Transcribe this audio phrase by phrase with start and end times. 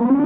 [0.00, 0.20] Merhaba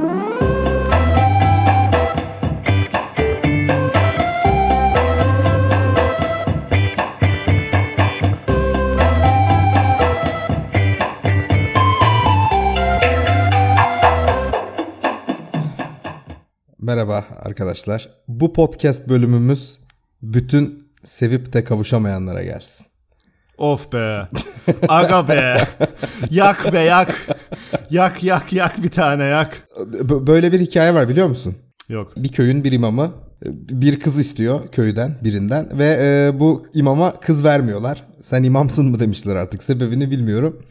[17.43, 18.09] arkadaşlar.
[18.27, 19.79] Bu podcast bölümümüz
[20.21, 22.87] bütün sevip de kavuşamayanlara gelsin.
[23.57, 24.27] Of be.
[24.87, 25.61] Aga be.
[26.29, 27.34] yak be yak.
[27.89, 29.65] Yak yak yak bir tane yak.
[30.27, 31.55] Böyle bir hikaye var biliyor musun?
[31.89, 32.11] Yok.
[32.17, 33.11] Bir köyün bir imamı
[33.45, 33.49] e,
[33.81, 38.03] bir kız istiyor köyden birinden ve e, bu imama kız vermiyorlar.
[38.21, 40.61] Sen imamsın mı demişler artık sebebini bilmiyorum.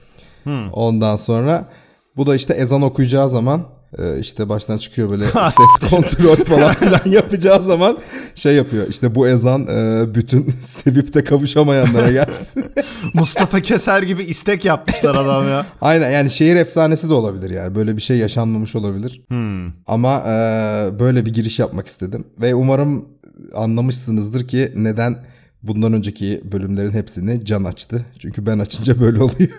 [0.72, 1.68] Ondan sonra
[2.16, 3.66] bu da işte ezan okuyacağı zaman
[4.20, 7.98] işte baştan çıkıyor böyle ses kontrol falan filan yapacağı zaman
[8.34, 8.88] şey yapıyor.
[8.88, 12.64] İşte bu ezan e, bütün sevip de kavuşamayanlara gelsin.
[13.14, 15.66] Mustafa Keser gibi istek yapmışlar adam ya.
[15.80, 19.22] Aynen yani şehir efsanesi de olabilir yani böyle bir şey yaşanmamış olabilir.
[19.86, 20.34] Ama e,
[20.98, 23.04] böyle bir giriş yapmak istedim ve umarım
[23.54, 25.16] anlamışsınızdır ki neden
[25.62, 28.04] bundan önceki bölümlerin hepsini Can açtı.
[28.18, 29.50] Çünkü ben açınca böyle oluyor.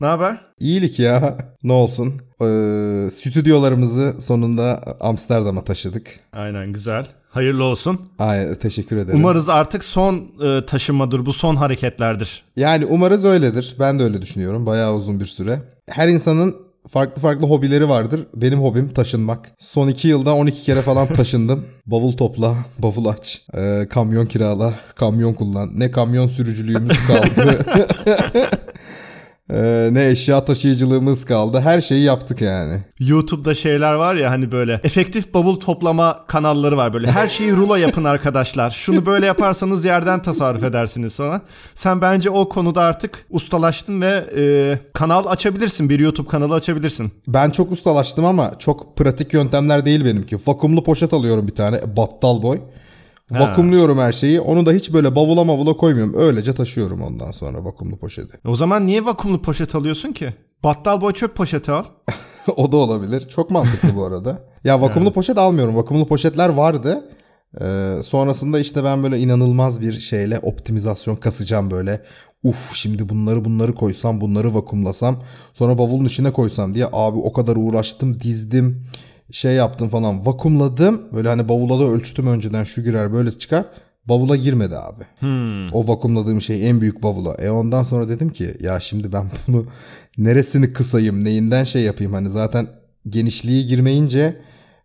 [0.00, 0.40] Ne haber?
[0.60, 2.14] İyilik ya ne olsun.
[2.40, 6.20] Ee, stüdyolarımızı sonunda Amsterdam'a taşıdık.
[6.32, 7.06] Aynen güzel.
[7.30, 8.00] Hayırlı olsun.
[8.18, 9.18] Ay, teşekkür ederim.
[9.18, 12.42] Umarız artık son e, taşınmadır bu son hareketlerdir.
[12.56, 13.76] Yani umarız öyledir.
[13.80, 14.66] Ben de öyle düşünüyorum.
[14.66, 15.58] Bayağı uzun bir süre.
[15.90, 16.56] Her insanın
[16.88, 18.26] farklı farklı hobileri vardır.
[18.34, 19.52] Benim hobim taşınmak.
[19.58, 21.64] Son iki yılda 12 kere falan taşındım.
[21.86, 25.70] bavul topla, bavul aç, e, kamyon kirala, kamyon kullan.
[25.80, 27.66] Ne kamyon sürücülüğümüz kaldı.
[29.54, 31.60] E, ne eşya taşıyıcılığımız kaldı.
[31.60, 32.80] Her şeyi yaptık yani.
[32.98, 37.10] YouTube'da şeyler var ya hani böyle efektif bavul toplama kanalları var böyle.
[37.10, 38.70] Her şeyi rulo yapın arkadaşlar.
[38.70, 41.42] Şunu böyle yaparsanız yerden tasarruf edersiniz falan.
[41.74, 45.88] Sen bence o konuda artık ustalaştın ve e, kanal açabilirsin.
[45.88, 47.12] Bir YouTube kanalı açabilirsin.
[47.28, 50.36] Ben çok ustalaştım ama çok pratik yöntemler değil benimki.
[50.46, 52.58] Vakumlu poşet alıyorum bir tane battal boy.
[53.30, 54.40] Vakumluyorum her şeyi.
[54.40, 56.14] Onu da hiç böyle bavula mavula koymuyorum.
[56.16, 58.38] Öylece taşıyorum ondan sonra vakumlu poşeti.
[58.48, 60.34] O zaman niye vakumlu poşet alıyorsun ki?
[60.64, 61.84] Battal boy çöp poşeti al.
[62.56, 63.28] o da olabilir.
[63.28, 64.44] Çok mantıklı bu arada.
[64.64, 65.76] Ya vakumlu poşet almıyorum.
[65.76, 67.04] Vakumlu poşetler vardı.
[67.60, 72.02] Ee, sonrasında işte ben böyle inanılmaz bir şeyle optimizasyon kasacağım böyle.
[72.42, 77.56] Uf şimdi bunları bunları koysam bunları vakumlasam sonra bavulun içine koysam diye abi o kadar
[77.56, 78.86] uğraştım dizdim
[79.32, 83.64] şey yaptım falan vakumladım böyle hani bavula da ölçtüm önceden şu girer böyle çıkar
[84.04, 85.04] bavula girmedi abi.
[85.72, 87.34] O vakumladığım şey en büyük bavula.
[87.34, 89.66] E ondan sonra dedim ki ya şimdi ben bunu
[90.18, 92.68] neresini kısayım neyinden şey yapayım hani zaten
[93.08, 94.36] genişliği girmeyince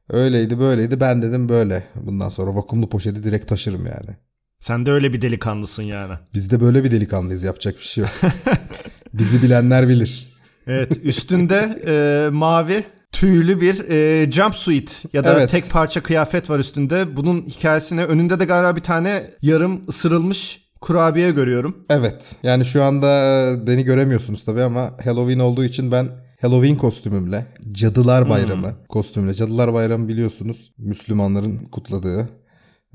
[0.09, 4.17] öyleydi böyleydi ben dedim böyle bundan sonra vakumlu poşeti direkt taşırım yani.
[4.59, 6.13] Sen de öyle bir delikanlısın yani.
[6.34, 8.11] Biz de böyle bir delikanlıyız yapacak bir şey yok.
[9.13, 10.35] Bizi bilenler bilir.
[10.67, 12.84] Evet üstünde e, mavi
[13.20, 15.50] tüylü bir e, jumpsuit ya da Evet.
[15.50, 17.18] tek parça kıyafet var üstünde.
[17.18, 21.78] Bunun hikayesine önünde de galiba bir tane yarım ısırılmış kurabiye görüyorum.
[21.90, 26.08] Evet yani şu anda e, beni göremiyorsunuz tabii ama Halloween olduğu için ben
[26.42, 32.20] Halloween kostümümle Cadılar Bayramı kostümle Cadılar Bayramı biliyorsunuz Müslümanların kutladığı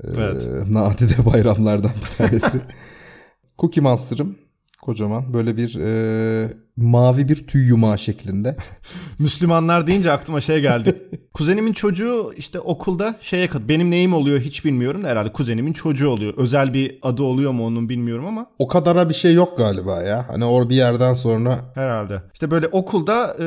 [0.03, 0.47] e, Evet.
[0.69, 2.61] nadide bayramlardan bir tanesi.
[3.59, 4.35] Cookie Monster'ım
[4.81, 8.55] kocaman böyle bir e, mavi bir tüy yumağı şeklinde.
[9.19, 10.95] Müslümanlar deyince aklıma şey geldi.
[11.33, 13.61] Kuzenimin çocuğu işte okulda şeye kat.
[13.69, 16.33] Benim neyim oluyor hiç bilmiyorum da herhalde kuzenimin çocuğu oluyor.
[16.37, 20.25] Özel bir adı oluyor mu onun bilmiyorum ama O kadara bir şey yok galiba ya.
[20.29, 22.21] Hani or bir yerden sonra herhalde.
[22.33, 23.45] İşte böyle okulda e,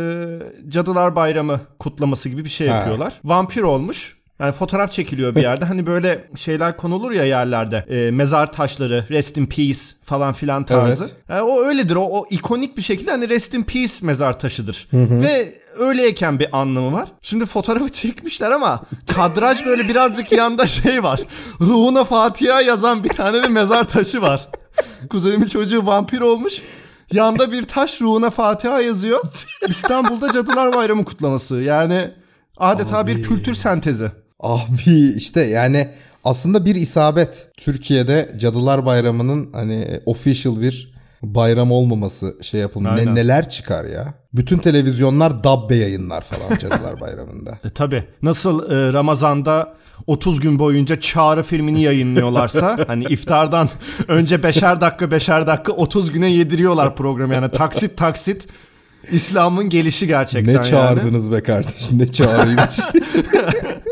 [0.68, 2.76] Cadılar Bayramı kutlaması gibi bir şey Ha.
[2.76, 3.20] yapıyorlar.
[3.24, 4.23] Vampir olmuş.
[4.40, 5.64] Yani fotoğraf çekiliyor bir yerde.
[5.64, 7.76] Hani böyle şeyler konulur ya yerlerde.
[7.88, 11.04] E, mezar taşları, rest in peace falan filan tarzı.
[11.04, 11.14] Evet.
[11.28, 11.96] Yani o öyledir.
[11.96, 14.88] O, o ikonik bir şekilde hani rest in peace mezar taşıdır.
[15.22, 17.08] Ve öyleyken bir anlamı var.
[17.22, 18.82] Şimdi fotoğrafı çekmişler ama
[19.14, 21.20] kadraj böyle birazcık yanda şey var.
[21.60, 24.48] Ruhuna Fatiha yazan bir tane bir mezar taşı var.
[25.10, 26.62] Kuzenimin çocuğu vampir olmuş.
[27.12, 29.20] Yanda bir taş ruhuna Fatiha yazıyor.
[29.68, 31.54] İstanbul'da Cadılar Bayramı kutlaması.
[31.56, 32.10] Yani
[32.56, 34.23] adeta bir kültür sentezi.
[34.40, 35.88] Abi işte yani
[36.24, 37.46] aslında bir isabet.
[37.56, 43.04] Türkiye'de Cadılar Bayramı'nın hani official bir bayram olmaması şey yapılmış.
[43.04, 44.14] Ne, neler çıkar ya.
[44.32, 47.58] Bütün televizyonlar dabbe yayınlar falan Cadılar Bayramı'nda.
[47.64, 48.04] E, tabii.
[48.22, 49.74] Nasıl e, Ramazan'da
[50.06, 53.68] 30 gün boyunca Çağrı filmini yayınlıyorlarsa hani iftardan
[54.08, 58.48] önce beşer dakika beşer dakika 30 güne yediriyorlar programı yani taksit taksit
[59.10, 60.66] İslam'ın gelişi gerçekten ne yani.
[60.66, 62.80] çağırdınız be kardeşim ne çağrıymış.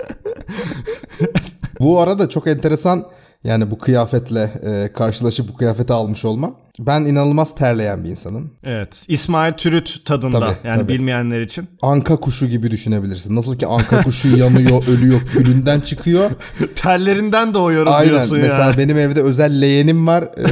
[1.83, 3.05] Bu arada çok enteresan
[3.45, 6.57] Yani bu kıyafetle e, karşılaşıp bu kıyafeti almış olmam.
[6.79, 8.51] Ben inanılmaz terleyen bir insanım.
[8.65, 9.05] Evet.
[9.09, 10.93] İsmail Türüt tadında Tabii, yani tabii.
[10.93, 11.69] bilmeyenler için.
[11.83, 13.37] Anka kuşu gibi düşünebilirsin.
[13.37, 16.31] Nasıl ki anka kuşu yanıyor, ölüyor, külünden çıkıyor.
[16.75, 18.11] Tellerinden doğuyorum Aynen.
[18.11, 18.79] diyorsun Mesela ya.
[18.79, 20.23] benim evde özel leğenim var.
[20.39, 20.47] Ee,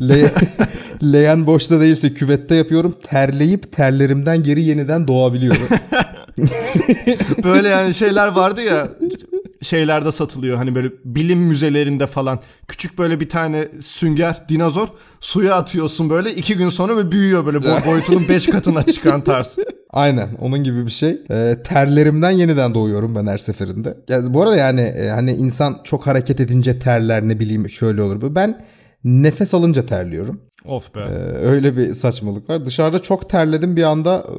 [0.08, 0.32] le-
[1.02, 2.94] leğen boşta değilse küvette yapıyorum.
[3.02, 5.62] Terleyip terlerimden geri yeniden doğabiliyorum.
[7.44, 8.88] Böyle yani şeyler vardı ya
[9.64, 12.38] şeylerde satılıyor hani böyle bilim müzelerinde falan
[12.68, 14.88] küçük böyle bir tane sünger dinozor
[15.20, 19.56] suya atıyorsun böyle iki gün sonra ve büyüyor böyle boy- boyutunun beş katına çıkan tarz.
[19.90, 21.18] Aynen onun gibi bir şey.
[21.30, 23.96] Ee, terlerimden yeniden doğuyorum ben her seferinde.
[24.08, 28.34] Yani bu arada yani e, hani insan çok hareket edince terler ne bileyim şöyle olur.
[28.34, 28.64] Ben
[29.04, 30.40] nefes alınca terliyorum.
[30.64, 31.00] Of be.
[31.00, 32.66] Ee, öyle bir saçmalık var.
[32.66, 34.24] Dışarıda çok terledim bir anda.
[34.28, 34.34] e,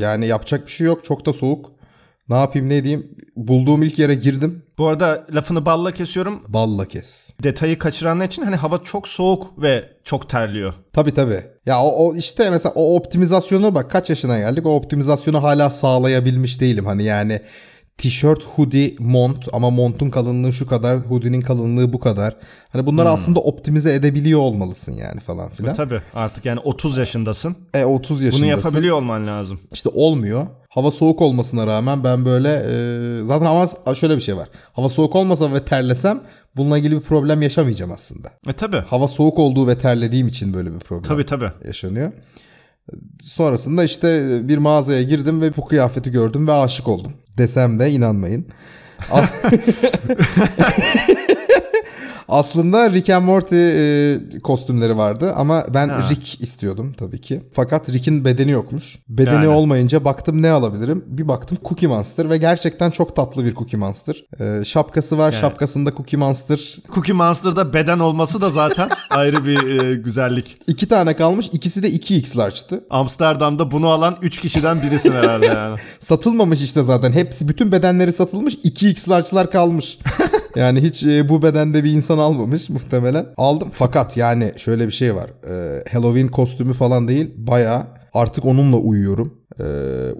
[0.00, 1.04] yani yapacak bir şey yok.
[1.04, 1.70] Çok da soğuk.
[2.28, 3.06] Ne yapayım ne edeyim.
[3.36, 4.62] Bulduğum ilk yere girdim.
[4.78, 6.42] Bu arada lafını balla kesiyorum.
[6.48, 7.30] Balla kes.
[7.42, 10.74] Detayı kaçıranlar için hani hava çok soğuk ve çok terliyor.
[10.92, 11.40] Tabii tabii.
[11.66, 14.66] Ya o, o işte mesela o optimizasyonu bak kaç yaşına geldik.
[14.66, 16.86] O optimizasyonu hala sağlayabilmiş değilim.
[16.86, 17.40] Hani yani
[17.98, 22.36] tişört, hoodie, mont ama montun kalınlığı şu kadar, hoodie'nin kalınlığı bu kadar.
[22.68, 25.74] Hani bunları aslında optimize edebiliyor olmalısın yani falan filan.
[25.74, 27.56] Tabii artık yani 30 yaşındasın.
[27.74, 28.42] E 30 yaşındasın.
[28.42, 29.60] Bunu yapabiliyor olman lazım.
[29.72, 30.46] İşte olmuyor.
[30.74, 32.74] Hava soğuk olmasına rağmen ben böyle e,
[33.24, 34.48] zaten ama şöyle bir şey var.
[34.72, 36.22] Hava soğuk olmasa ve terlesem
[36.56, 38.28] bununla ilgili bir problem yaşamayacağım aslında.
[38.48, 38.76] E tabii.
[38.76, 41.50] Hava soğuk olduğu ve terlediğim için böyle bir problem Tabii tabii.
[41.66, 42.12] yaşanıyor.
[43.22, 47.12] Sonrasında işte bir mağazaya girdim ve bu kıyafeti gördüm ve aşık oldum.
[47.38, 48.46] Desem de inanmayın.
[52.32, 56.08] Aslında Rick and Morty e, kostümleri vardı ama ben Ha.
[56.10, 57.42] Rick istiyordum tabii ki.
[57.52, 58.98] Fakat Rick'in bedeni yokmuş.
[59.08, 59.48] Bedeni Yani.
[59.48, 61.04] olmayınca baktım ne alabilirim?
[61.06, 64.24] Bir baktım Cookie Monster ve gerçekten çok tatlı bir Cookie Monster.
[64.40, 66.78] E, şapkası var, şapkasında Cookie Monster.
[66.94, 70.58] Cookie Monster'da beden olması da zaten ayrı bir e, güzellik.
[70.66, 72.84] İki tane kalmış, ikisi de 2X large'tı.
[72.90, 75.78] Amsterdam'da bunu alan 3 kişiden birisin herhalde yani.
[76.00, 77.12] Satılmamış işte zaten.
[77.12, 78.54] Hepsi bütün bedenleri satılmış.
[78.54, 79.98] 2x large'lar kalmış.
[80.56, 83.26] yani hiç e, bu bedende bir insan almamış muhtemelen.
[83.36, 85.30] Aldım fakat yani şöyle bir şey var.
[85.48, 87.30] E, Halloween kostümü falan değil.
[87.36, 89.34] Baya artık onunla uyuyorum.
[89.60, 89.64] E,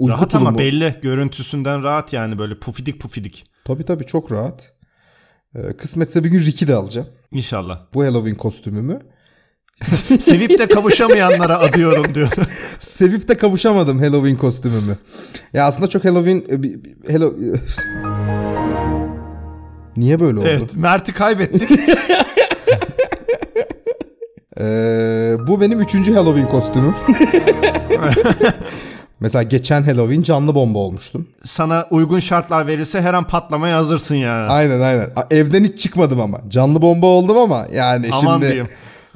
[0.08, 0.94] rahat ama belli.
[1.02, 3.46] Görüntüsünden rahat yani böyle pufidik pufidik.
[3.64, 4.72] Tabii tabii çok rahat.
[5.54, 7.08] E, kısmetse bir gün Rick'i de alacağım.
[7.32, 7.80] İnşallah.
[7.94, 8.98] Bu Halloween kostümümü.
[10.18, 12.28] Sevip de kavuşamayanlara adıyorum diyor.
[12.78, 14.96] Sevip de kavuşamadım Halloween kostümümü.
[15.52, 16.38] Ya aslında çok Halloween...
[16.38, 17.34] e, Hello...
[19.96, 20.48] Niye böyle oldu?
[20.48, 21.70] evet Mert'i kaybettik.
[24.60, 26.94] Ee, bu benim üçüncü Halloween kostümüm.
[29.20, 31.28] Mesela geçen Halloween canlı bomba olmuştum.
[31.44, 34.46] Sana uygun şartlar verirse her an patlamaya hazırsın yani.
[34.46, 35.10] Aynen aynen.
[35.30, 36.40] Evden hiç çıkmadım ama.
[36.48, 38.68] Canlı bomba oldum ama yani Aman şimdi diyeyim.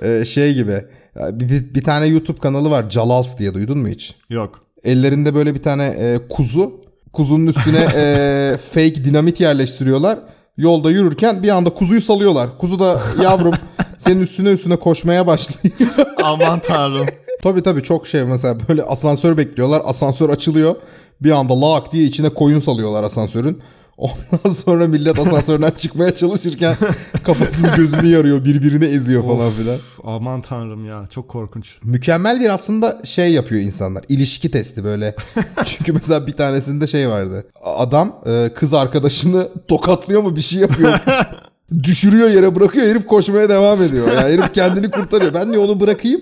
[0.03, 0.85] e, şey gibi.
[1.17, 4.15] Bir, bir, tane YouTube kanalı var Jalals diye duydun mu hiç?
[4.31, 4.61] Yok.
[4.85, 6.81] Ellerinde böyle bir tane e, kuzu.
[7.13, 10.19] Kuzunun üstüne e, fake dinamit yerleştiriyorlar.
[10.57, 12.59] Yolda yürürken bir anda kuzuyu salıyorlar.
[12.59, 13.55] Kuzu da yavrum
[13.99, 15.75] senin üstüne üstüne koşmaya başlıyor.
[16.23, 17.07] Aman tanrım.
[17.43, 19.83] Tabii tabii çok şey mesela böyle asansör bekliyorlar.
[19.85, 20.77] Asansör açılıyor.
[21.21, 23.63] Bir anda lak diye içine koyun salıyorlar asansörün.
[23.99, 26.77] Ondan sonra millet asansörden çıkmaya çalışırken
[27.25, 29.77] kafasını gözünü yarıyor birbirini eziyor falan filan.
[30.05, 31.77] Aman tanrım ya çok korkunç.
[31.85, 34.05] Mükemmel bir aslında şey yapıyor insanlar.
[34.09, 35.17] İlişki testi böyle.
[35.65, 37.47] Çünkü mesela bir tanesinde şey vardı.
[37.65, 40.93] Adam e, kız arkadaşını tokatlıyor mu bir şey yapıyor.
[41.83, 44.07] Düşürüyor yere bırakıyor herif koşmaya devam ediyor.
[44.09, 45.35] Yani herif kendini kurtarıyor.
[45.35, 46.21] Ben de onu bırakayım.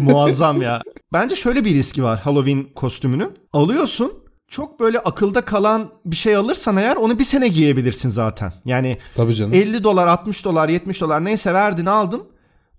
[0.00, 0.82] Muazzam ya.
[1.12, 3.30] Bence şöyle bir riski var Halloween kostümünü.
[3.52, 4.21] Alıyorsun
[4.52, 8.52] çok böyle akılda kalan bir şey alırsan eğer onu bir sene giyebilirsin zaten.
[8.64, 9.54] Yani Tabii canım.
[9.54, 12.22] 50 dolar 60 dolar 70 dolar neyse verdin aldın.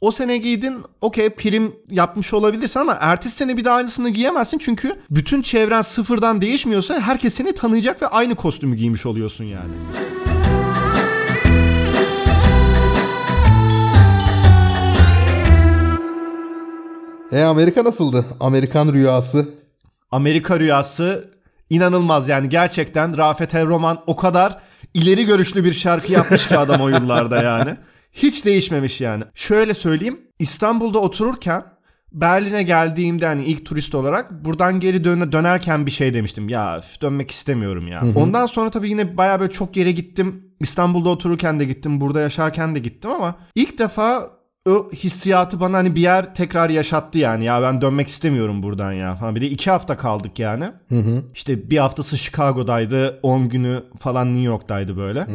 [0.01, 4.57] O sene giydin okey prim yapmış olabilirsin ama ertesi sene bir daha aynısını giyemezsin.
[4.57, 9.73] Çünkü bütün çevren sıfırdan değişmiyorsa herkes seni tanıyacak ve aynı kostümü giymiş oluyorsun yani.
[17.31, 18.25] E Amerika nasıldı?
[18.39, 19.49] Amerikan rüyası.
[20.11, 21.32] Amerika rüyası
[21.69, 24.57] inanılmaz yani gerçekten Rafet Evroman o kadar
[24.93, 27.75] ileri görüşlü bir şarkı yapmış ki adam o yıllarda yani.
[28.11, 29.23] Hiç değişmemiş yani.
[29.33, 31.63] Şöyle söyleyeyim İstanbul'da otururken
[32.11, 36.49] Berlin'e geldiğimde hani ilk turist olarak buradan geri dön dönerken bir şey demiştim.
[36.49, 38.03] Ya dönmek istemiyorum ya.
[38.15, 40.45] Ondan sonra tabii yine baya böyle çok yere gittim.
[40.59, 42.01] İstanbul'da otururken de gittim.
[42.01, 44.29] Burada yaşarken de gittim ama ilk defa
[44.69, 47.45] o hissiyatı bana hani bir yer tekrar yaşattı yani.
[47.45, 49.35] Ya ben dönmek istemiyorum buradan ya falan.
[49.35, 50.65] Bir de iki hafta kaldık yani.
[51.33, 53.19] İşte bir haftası Chicago'daydı.
[53.23, 55.27] 10 günü falan New York'taydı böyle.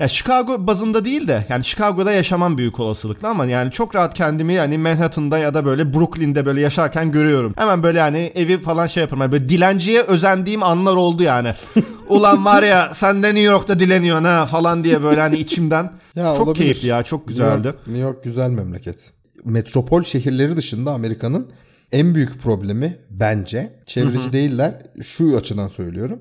[0.00, 4.54] Ya Chicago bazında değil de yani Chicago'da yaşamam büyük olasılıkla ama yani çok rahat kendimi
[4.54, 7.54] yani Manhattan'da ya da böyle Brooklyn'de böyle yaşarken görüyorum.
[7.56, 9.20] Hemen böyle yani evi falan şey yaparım.
[9.20, 11.52] Yani böyle dilenciye özendiğim anlar oldu yani.
[12.08, 15.92] Ulan var ya sen de New York'ta dileniyorsun ha falan diye böyle hani içimden.
[16.16, 16.64] Ya çok olabilir.
[16.64, 17.56] keyifli ya çok güzeldi.
[17.56, 18.98] New York, New York güzel memleket.
[19.44, 21.48] Metropol şehirleri dışında Amerika'nın
[21.92, 24.74] en büyük problemi bence çevreci değiller.
[25.02, 26.18] Şu açıdan söylüyorum.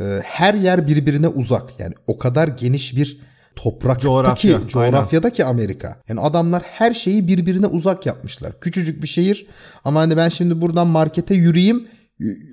[0.00, 1.80] Ee, her yer birbirine uzak.
[1.80, 3.20] Yani o kadar geniş bir
[3.56, 5.96] topraktaki Coğrafya, coğrafyadaki Amerika.
[6.08, 8.60] Yani adamlar her şeyi birbirine uzak yapmışlar.
[8.60, 9.46] Küçücük bir şehir
[9.84, 11.88] ama hani ben şimdi buradan markete yürüyeyim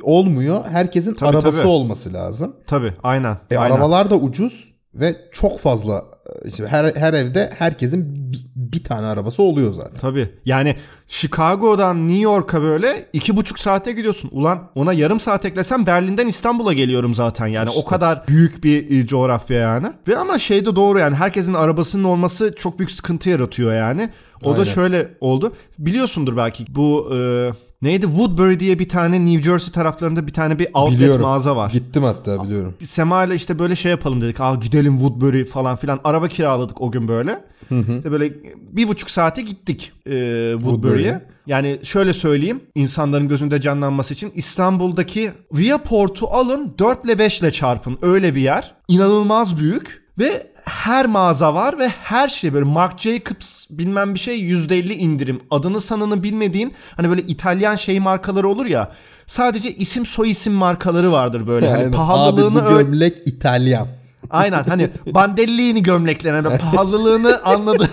[0.02, 0.66] olmuyor.
[0.70, 1.68] Herkesin Tabii, arabası tabii.
[1.68, 2.56] olması lazım.
[2.68, 3.38] Tabii aynen.
[3.52, 3.76] E, aynen.
[3.76, 6.06] arabalar da ucuz ve çok fazla
[6.46, 9.98] işte her her evde herkesin bir, bir tane arabası oluyor zaten.
[9.98, 10.30] Tabii.
[10.46, 10.76] Yani
[11.08, 14.30] Chicago'dan New York'a böyle iki buçuk saate gidiyorsun.
[14.34, 17.70] Ulan ona yarım saat eklesem Berlin'den İstanbul'a geliyorum zaten yani.
[17.70, 19.88] O kadar büyük bir e, coğrafya yani.
[20.08, 24.10] Ve ama şey de doğru yani herkesin arabasının olması çok büyük sıkıntı yaratıyor yani.
[24.44, 24.64] O da Aynen.
[24.64, 25.54] şöyle oldu.
[25.80, 27.50] Biliyorsundur belki bu e,
[27.84, 31.22] neydi Woodbury diye bir tane New Jersey taraflarında bir tane bir outlet Biliyorum.
[31.22, 31.72] mağaza var.
[31.72, 32.76] Gittim hatta biliyorum.
[32.80, 34.42] Sema ile işte böyle şey yapalım dedik.
[34.42, 36.00] Aa gidelim Woodbury falan filan.
[36.04, 37.44] Araba kiraladık o gün böyle.
[37.72, 38.34] Ve böyle
[38.72, 40.60] bir buçuk saate gittik e, Woodbury'e.
[40.60, 41.22] Woodbury'e.
[41.48, 47.98] Yani şöyle söyleyeyim insanların gözünde canlanması için İstanbul'daki Viaport'u alın 4 ile 5 ile çarpın
[48.02, 48.76] öyle bir yer.
[48.88, 54.52] İnanılmaz büyük ve her mağaza var ve her şey böyle Marc Jacobs bilmem bir şey
[54.52, 55.42] %50 indirim.
[55.52, 58.92] Adını sanını bilmediğin hani böyle İtalyan şey markaları olur ya.
[59.28, 61.70] Sadece isim soy isim markaları vardır böyle.
[61.70, 63.88] Hani pahalılığını Abi bu gömlek İtalyan.
[64.30, 67.90] Aynen hani bandellini gömleklerine böyle pahalılığını anladı.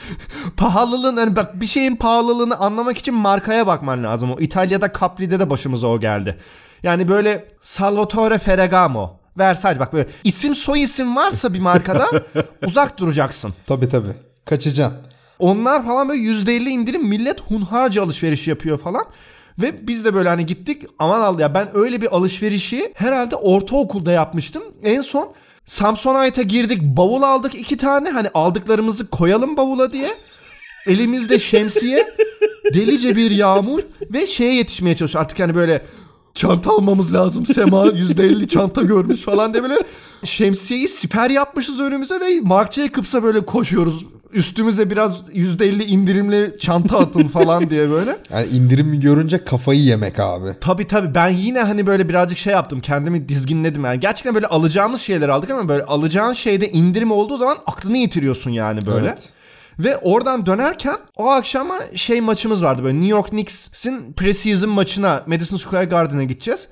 [0.56, 4.30] Pahalılığın hani bak bir şeyin pahalılığını anlamak için markaya bakman lazım.
[4.30, 6.38] O İtalya'da Capri'de de başımıza o geldi.
[6.82, 12.06] Yani böyle Salvatore Ferragamo, Versace bak böyle isim soy isim varsa bir markada
[12.66, 13.54] uzak duracaksın.
[13.66, 14.12] Tabii tabii.
[14.44, 14.98] Kaçacaksın.
[15.38, 19.04] Onlar falan böyle %50 indirim millet hunharca alışveriş yapıyor falan.
[19.58, 24.12] Ve biz de böyle hani gittik aman al ya ben öyle bir alışverişi herhalde ortaokulda
[24.12, 24.62] yapmıştım.
[24.82, 25.32] En son
[25.66, 30.08] Samsonite'a girdik bavul aldık iki tane hani aldıklarımızı koyalım bavula diye.
[30.86, 32.06] Elimizde şemsiye
[32.74, 33.80] delice bir yağmur
[34.12, 35.82] ve şeye yetişmeye çalışıyor artık hani böyle
[36.38, 39.78] çanta almamız lazım Sema %50 çanta görmüş falan diye böyle
[40.24, 44.06] şemsiyeyi siper yapmışız önümüze ve Marc Jacobs'a böyle koşuyoruz.
[44.32, 48.16] Üstümüze biraz %50 indirimli çanta atın falan diye böyle.
[48.32, 50.48] Yani indirim görünce kafayı yemek abi.
[50.60, 55.00] Tabii tabii ben yine hani böyle birazcık şey yaptım kendimi dizginledim yani gerçekten böyle alacağımız
[55.00, 59.08] şeyler aldık ama böyle alacağın şeyde indirim olduğu zaman aklını yitiriyorsun yani böyle.
[59.08, 59.28] Evet.
[59.78, 65.56] Ve oradan dönerken o akşama şey maçımız vardı böyle New York Knicks'in preseason maçına Madison
[65.56, 66.68] Square Garden'a gideceğiz.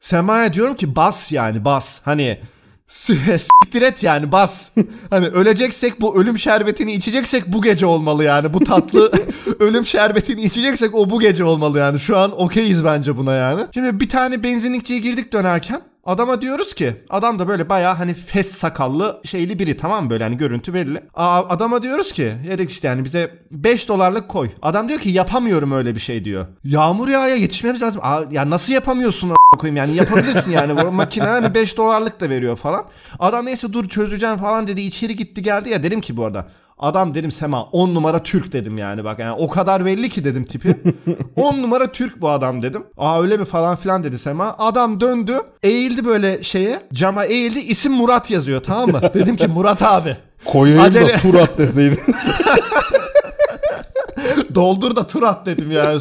[0.00, 2.40] Sema'ya diyorum ki bas yani bas hani
[2.90, 4.70] siktir et yani bas.
[5.10, 8.52] Hani öleceksek bu ölüm şerbetini içeceksek bu gece olmalı yani.
[8.54, 9.12] Bu tatlı
[9.60, 12.00] ölüm şerbetini içeceksek o bu gece olmalı yani.
[12.00, 13.60] Şu an okeyiz bence buna yani.
[13.74, 15.80] Şimdi bir tane benzinlikçiye girdik dönerken.
[16.04, 20.36] Adama diyoruz ki adam da böyle bayağı hani fes sakallı şeyli biri tamam böyle hani
[20.36, 21.02] görüntü belli.
[21.14, 24.50] Aa, adama diyoruz ki dedik işte yani bize 5 dolarlık koy.
[24.62, 26.46] Adam diyor ki yapamıyorum öyle bir şey diyor.
[26.64, 28.00] Yağmur yağaya yetişmemiz lazım.
[28.04, 32.56] Aa, ya nasıl yapamıyorsun koyayım yani yapabilirsin yani bu makine hani 5 dolarlık da veriyor
[32.56, 32.84] falan.
[33.18, 36.46] Adam neyse dur çözeceğim falan dedi içeri gitti geldi ya dedim ki bu arada
[36.80, 40.44] Adam dedim Sema 10 numara Türk dedim yani bak yani o kadar belli ki dedim
[40.44, 40.76] tipi.
[41.36, 42.82] 10 numara Türk bu adam dedim.
[42.98, 44.54] Aa öyle mi falan filan dedi Sema.
[44.58, 49.00] Adam döndü eğildi böyle şeye cama eğildi isim Murat yazıyor tamam mı?
[49.14, 50.16] dedim ki Murat abi.
[50.44, 52.00] Koyayım Acele- da tur at deseydin.
[54.54, 56.00] Doldur da tur at dedim yani.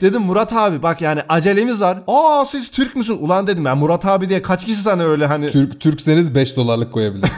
[0.00, 1.98] Dedim Murat abi bak yani acelemiz var.
[2.06, 3.18] Aa siz Türk müsün?
[3.18, 5.50] Ulan dedim ben Murat abi diye kaç kişi sana öyle hani.
[5.50, 7.30] Türk Türkseniz 5 dolarlık koyabilir.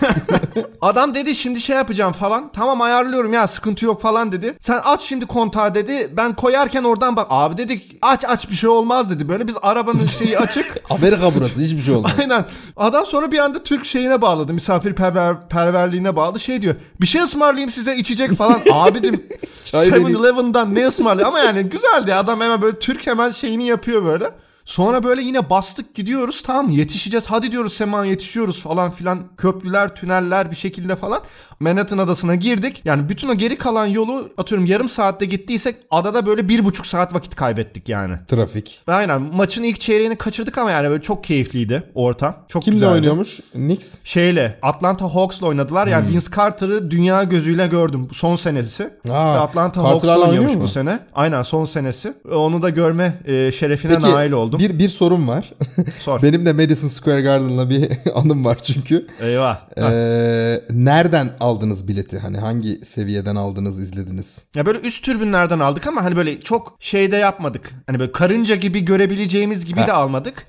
[0.81, 2.51] Adam dedi şimdi şey yapacağım falan.
[2.53, 4.55] Tamam ayarlıyorum ya sıkıntı yok falan dedi.
[4.61, 6.11] Sen aç şimdi kontağı dedi.
[6.17, 7.27] Ben koyarken oradan bak.
[7.31, 9.29] Abi dedik aç aç bir şey olmaz dedi.
[9.29, 10.77] Böyle biz arabanın şeyi açık.
[10.91, 12.13] Amerika burası hiçbir şey olmaz.
[12.21, 12.45] Aynen.
[12.77, 14.53] Adam sonra bir anda Türk şeyine bağladı.
[14.53, 16.41] Misafirperver perverliğine bağlı.
[16.41, 16.75] Şey diyor.
[17.01, 18.61] Bir şey ısmarlayayım size içecek falan.
[18.73, 19.23] Abidim
[19.65, 20.09] Çay vereyim.
[20.09, 21.29] 7-Eleven'dan ne ısmarlıyor?
[21.29, 22.15] Ama yani güzeldi.
[22.15, 24.31] Adam hemen böyle Türk hemen şeyini yapıyor böyle.
[24.65, 30.51] Sonra böyle yine bastık gidiyoruz tamam yetişeceğiz hadi diyoruz Sema yetişiyoruz falan filan köprüler tüneller
[30.51, 31.21] bir şekilde falan
[31.61, 36.49] Manhattan adasına girdik yani bütün o geri kalan yolu atıyorum yarım saatte gittiysek adada böyle
[36.49, 38.15] bir buçuk saat vakit kaybettik yani.
[38.29, 38.81] Trafik.
[38.87, 42.37] Aynen maçın ilk çeyreğini kaçırdık ama yani böyle çok keyifliydi ortam.
[42.49, 42.93] Çok Kimle güzeldi.
[42.93, 43.41] oynuyormuş?
[43.53, 43.99] Knicks.
[44.05, 45.87] Şeyle Atlanta Hawks'la oynadılar.
[45.87, 46.15] Yani Hmm.
[46.15, 48.09] Vince Carter'ı dünya gözüyle gördüm.
[48.13, 48.85] Son senesi.
[49.11, 50.99] Aa, Ve Atlanta Hawks'la oynuyormuş oynuyor bu sene.
[51.15, 52.15] Aynen son senesi.
[52.35, 54.50] Onu da görme e, şerefine Peki nail oldum.
[54.57, 54.69] Oldum.
[54.69, 55.53] Bir, bir sorum var.
[56.01, 56.23] Sor.
[56.23, 59.07] Benim de Madison Square Garden'la bir anım var çünkü.
[59.21, 59.61] Eyvah.
[59.79, 62.19] Ee, nereden aldınız bileti?
[62.19, 64.45] Hani hangi seviyeden aldınız, izlediniz?
[64.55, 67.71] Ya böyle üst türbünlerden aldık ama hani böyle çok şeyde yapmadık.
[67.87, 70.47] Hani böyle karınca gibi görebileceğimiz gibi de almadık.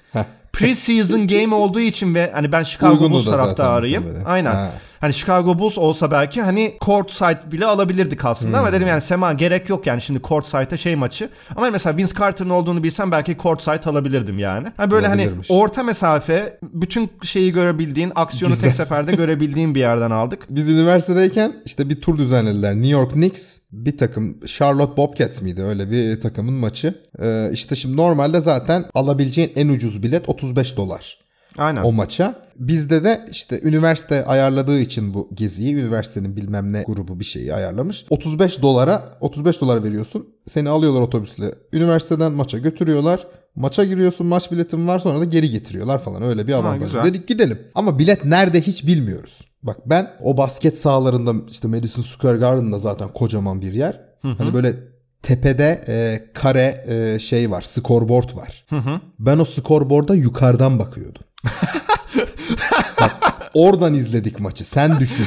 [0.53, 4.05] Pre-season game olduğu için ve hani ben Chicago Bulls taraftarıyım.
[4.25, 4.51] Aynen.
[4.51, 4.71] Ha.
[5.01, 8.65] Hani Chicago Bulls olsa belki hani court side bile alabilirdik aslında Hmm.
[8.65, 11.29] ama dedim yani Sema gerek yok yani şimdi court side'a şey maçı.
[11.55, 14.67] Ama mesela Vince Carter'ın olduğunu bilsem belki court side alabilirdim yani.
[14.77, 18.67] Hani böyle hani orta mesafe bütün şeyi görebildiğin, aksiyonu Güzel.
[18.67, 20.47] tek seferde görebildiğin bir yerden aldık.
[20.49, 22.73] Biz üniversitedeyken işte bir tur düzenlediler.
[22.73, 27.01] New York Knicks bir takım Charlotte Bobcats miydi öyle bir takımın maçı.
[27.21, 31.17] Ee, işte şimdi normalde zaten alabileceğin en ucuz bilet 35 dolar
[31.57, 31.83] Aynen.
[31.83, 32.35] o maça.
[32.59, 38.05] Bizde de işte üniversite ayarladığı için bu geziyi üniversitenin bilmem ne grubu bir şeyi ayarlamış.
[38.09, 40.27] 35 dolara 35 dolar veriyorsun.
[40.47, 41.55] Seni alıyorlar otobüsle.
[41.73, 43.27] Üniversiteden maça götürüyorlar.
[43.55, 46.93] Maça giriyorsun maç biletin var sonra da geri getiriyorlar falan öyle bir avantaj.
[47.03, 47.59] Dedik gidelim.
[47.75, 49.41] Ama bilet nerede hiç bilmiyoruz.
[49.63, 54.01] Bak ben o basket sahalarında işte Madison Square Garden'da zaten kocaman bir yer.
[54.21, 54.75] Hani böyle
[55.23, 58.65] tepede e, kare e, şey var scoreboard var.
[59.19, 61.21] Ben o scoreboard'a yukarıdan bakıyordum.
[63.01, 63.11] Bak,
[63.53, 64.65] oradan izledik maçı.
[64.69, 65.25] Sen düşün.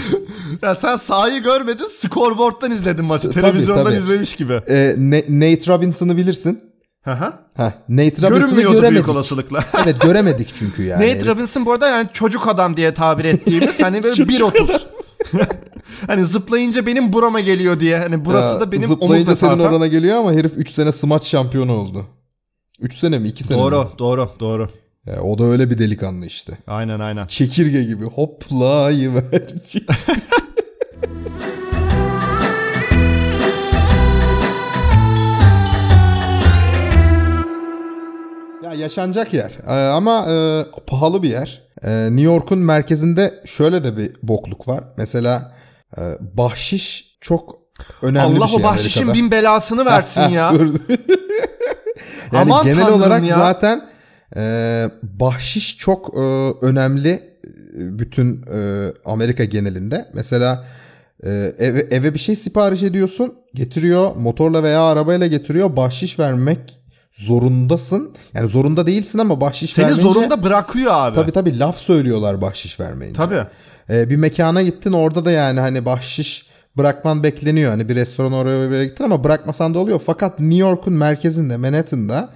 [0.62, 3.30] Ya sen sahayı görmedin, scoreboard'dan izledin maçı.
[3.30, 3.94] Tabii, Televizyondan tabii.
[3.96, 4.52] izlemiş gibi.
[4.68, 4.94] Ee,
[5.28, 6.60] Nate Robinson'ı bilirsin.
[7.02, 7.32] Hı hı.
[7.54, 9.08] Heh, Nate Robinson'ı Görünmüyordu büyük göremedik.
[9.08, 9.64] olasılıkla.
[9.84, 11.02] Evet göremedik çünkü yani.
[11.08, 14.82] Nate Robinson bu arada yani çocuk adam diye tabir ettiğimiz hani böyle 1.30.
[16.06, 17.98] hani zıplayınca benim burama geliyor diye.
[17.98, 19.72] Hani burası Ya, da benim omuz Zıplayınca senin mesafem.
[19.74, 22.06] orana geliyor ama herif 3 sene smaç şampiyonu oldu.
[22.80, 23.62] 3 sene mi 2 sene mi?
[23.62, 24.68] Doğru, doğru, doğru.
[25.06, 26.58] Ya, o da öyle bir delikanlı işte.
[26.66, 27.26] Aynen aynen.
[27.26, 29.24] Çekirge gibi hoplayıver.
[38.64, 41.62] ya yaşanacak yer Ee, ama e, pahalı bir yer.
[41.82, 44.84] Ee, New York'un merkezinde şöyle de bir bokluk var.
[44.96, 45.54] Mesela
[45.98, 47.54] e, bahşiş çok
[48.02, 49.24] önemli Allah bir şey o bahşişin Amerika'da.
[49.24, 50.52] bin belasını versin ya.
[52.32, 53.34] Yani Aman genel olarak ya.
[53.36, 53.82] zaten
[54.36, 56.20] e, bahşiş çok e,
[56.62, 60.08] önemli e, bütün e, Amerika genelinde.
[60.14, 60.64] Mesela
[61.24, 65.76] e, eve, eve bir şey sipariş ediyorsun, getiriyor, motorla veya arabayla getiriyor.
[65.76, 66.78] Bahşiş vermek
[67.12, 68.14] zorundasın.
[68.34, 70.12] Yani zorunda değilsin ama bahşiş Seni vermeyince...
[70.12, 71.14] zorunda bırakıyor abi.
[71.14, 73.16] Tabii tabii laf söylüyorlar bahşiş vermeyince.
[73.16, 73.46] Tabii.
[73.90, 77.70] Ee, bir mekana gittin orada da yani hani bahşiş bırakman bekleniyor.
[77.70, 80.02] Hani bir restoran oraya oraya gittin ama bırakmasan da oluyor.
[80.06, 82.28] Fakat New York'un merkezinde Manhattan'da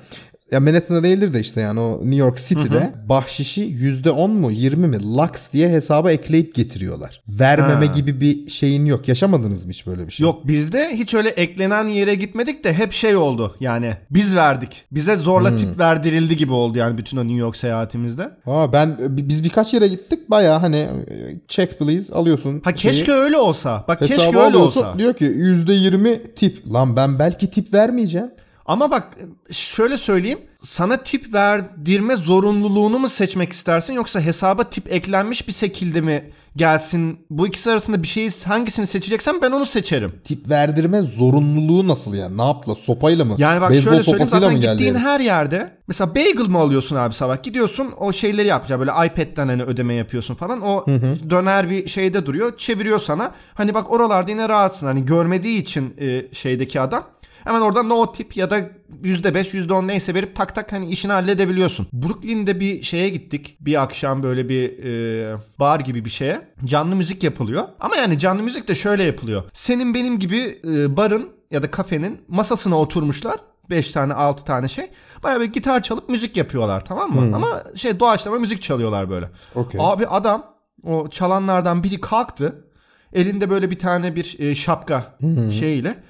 [0.53, 5.03] ya Manhattan'da değildir de işte yani o New York City'de bahşişi %10 mu 20 mi
[5.17, 7.23] lux diye hesaba ekleyip getiriyorlar.
[7.29, 7.93] Vermeme Ha.
[7.93, 9.09] gibi bir şeyin yok.
[9.09, 10.25] Yaşamadınız mı hiç böyle bir şey?
[10.27, 14.85] Yok bizde hiç öyle eklenen yere gitmedik de hep şey oldu yani biz verdik.
[14.93, 15.57] Bize zorla Hmm.
[15.57, 18.31] tip verdirildi gibi oldu yani bütün o New York seyahatimizde.
[18.45, 21.15] Ha ben biz birkaç yere gittik baya hani e,
[21.49, 22.61] check please alıyorsun.
[22.65, 22.93] Ha şeyi.
[22.93, 23.85] keşke öyle olsa.
[23.89, 24.99] Bak Hesabı keşke öyle olsa.
[24.99, 26.73] Diyor ki %20 tip.
[26.73, 28.31] Lan ben belki tip vermeyeceğim.
[28.69, 29.19] Ama bak
[29.53, 30.39] şöyle söyleyeyim.
[30.61, 37.19] Sana tip verdirme zorunluluğunu mu seçmek istersin yoksa hesaba tip eklenmiş bir şekilde mi gelsin?
[37.31, 40.13] Bu ikisi arasında bir şeyi hangisini seçeceksen ben onu seçerim.
[40.25, 42.39] Tip verdirme zorunluluğu nasıl yani?
[42.39, 42.77] Ne yaptılar?
[42.77, 43.35] Sopayla mı?
[43.39, 45.07] Yani bak Beyzbol şöyle söyleyeyim zaten gittiğin herif?
[45.07, 49.63] her yerde mesela bagel mı alıyorsun abi sabah gidiyorsun o şeyleri yapacak böyle iPad'den hani
[49.63, 50.87] ödeme yapıyorsun falan o
[51.31, 56.23] döner bir şeyde duruyor çeviriyor sana hani bak oralarda yine rahatsın hani görmediği için e,
[56.33, 57.05] şeydeki adam
[57.45, 58.57] hemen oradan no tip ya da
[59.03, 61.87] %5 %10 neyse verip tak tak hani işini halledebiliyorsun.
[61.93, 67.23] Brooklyn'de bir şeye gittik bir akşam böyle bir e, bar gibi bir şeye canlı müzik
[67.23, 71.71] yapılıyor ama yani canlı müzik de şöyle yapılıyor senin benim gibi e, barın ya da
[71.71, 73.37] kafenin masasına oturmuşlar
[73.71, 74.91] 5 tane 6 tane şey.
[75.23, 77.37] Bayağı bir gitar çalıp müzik yapıyorlar tamam mı?
[77.37, 79.31] Ama şey doğaçlama müzik çalıyorlar böyle.
[79.55, 79.81] Okey.
[79.85, 80.45] Abi adam
[80.85, 82.65] o çalanlardan biri kalktı.
[83.13, 85.19] Elinde böyle bir tane bir e, şapka
[85.59, 86.03] şeyle.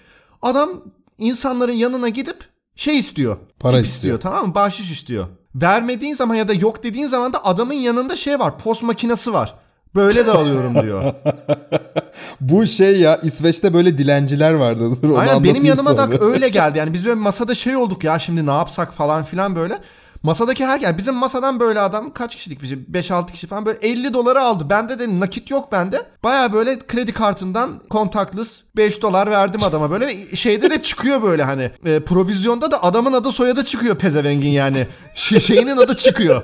[0.43, 0.71] Adam
[1.19, 2.45] insanların yanına gidip
[2.79, 3.37] şey istiyor.
[3.61, 3.85] Para istiyor.
[3.85, 4.55] istiyor tamam mı?
[4.55, 5.27] Bahşiş istiyor.
[5.55, 8.59] Vermediğin zaman ya da yok dediğin zaman da adamın yanında şey var.
[8.59, 9.55] Post makinesi var.
[9.95, 11.03] Böyle de alıyorum diyor.
[12.41, 14.91] Bu şey ya İsveç'te böyle dilenciler vardı.
[15.03, 16.21] Dur, Aynen benim yanıma sonra.
[16.21, 16.79] da öyle geldi.
[16.79, 19.79] Yani biz böyle masada şey olduk ya şimdi ne yapsak falan filan böyle.
[20.23, 24.15] Masadaki her yani bizim masadan böyle adam kaç kişilik şey 5-6 kişi falan böyle 50
[24.15, 24.71] doları aldı.
[24.71, 26.03] Bende de nakit yok bende.
[26.25, 31.71] Baya böyle kredi kartından kontakless 5 dolar verdim adama böyle şeyde de çıkıyor böyle hani
[31.85, 34.87] e, provizyonda da adamın adı soyadı çıkıyor pezevengin yani.
[35.15, 36.43] Ş- şeyinin adı çıkıyor.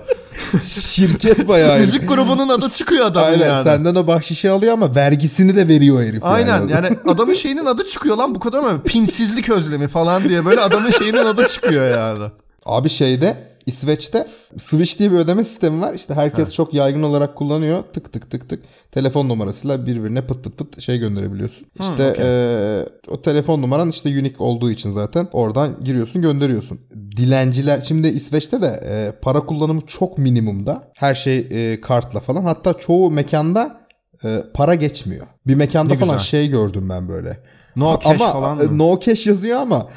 [0.62, 1.78] Şirket bayağı.
[1.78, 3.64] Müzik grubunun adı çıkıyor adamın Aynen yani.
[3.64, 6.24] senden o bahşişi alıyor ama vergisini de veriyor herif.
[6.24, 8.82] Aynen yani adamın şeyinin adı çıkıyor lan bu kadar mı?
[8.82, 12.30] Pinsizlik özlemi falan diye böyle adamın şeyinin adı çıkıyor yani.
[12.66, 15.94] Abi şeyde İsveç'te Swish diye bir ödeme sistemi var.
[15.94, 17.82] İşte herkes çok yaygın olarak kullanıyor.
[17.92, 18.60] Tık tık tık tık
[18.92, 21.66] telefon numarasıyla birbirine pıt pıt pıt şey gönderebiliyorsun.
[21.80, 22.24] İşte okey.
[22.24, 26.80] eee, o telefon numaran işte unique olduğu için zaten oradan giriyorsun gönderiyorsun.
[27.16, 30.88] Dilenciler şimdi İsveç'te de eee, para kullanımı çok minimumda.
[30.96, 32.42] Her şey eee, kartla falan.
[32.42, 33.80] Hatta çoğu mekanda
[34.24, 35.26] eee, para geçmiyor.
[35.46, 36.26] Bir mekanda Ne falan güzel.
[36.26, 37.38] şey gördüm ben böyle.
[37.76, 38.78] No cash ama falan e, mı?
[38.78, 39.88] no cash yazıyor ama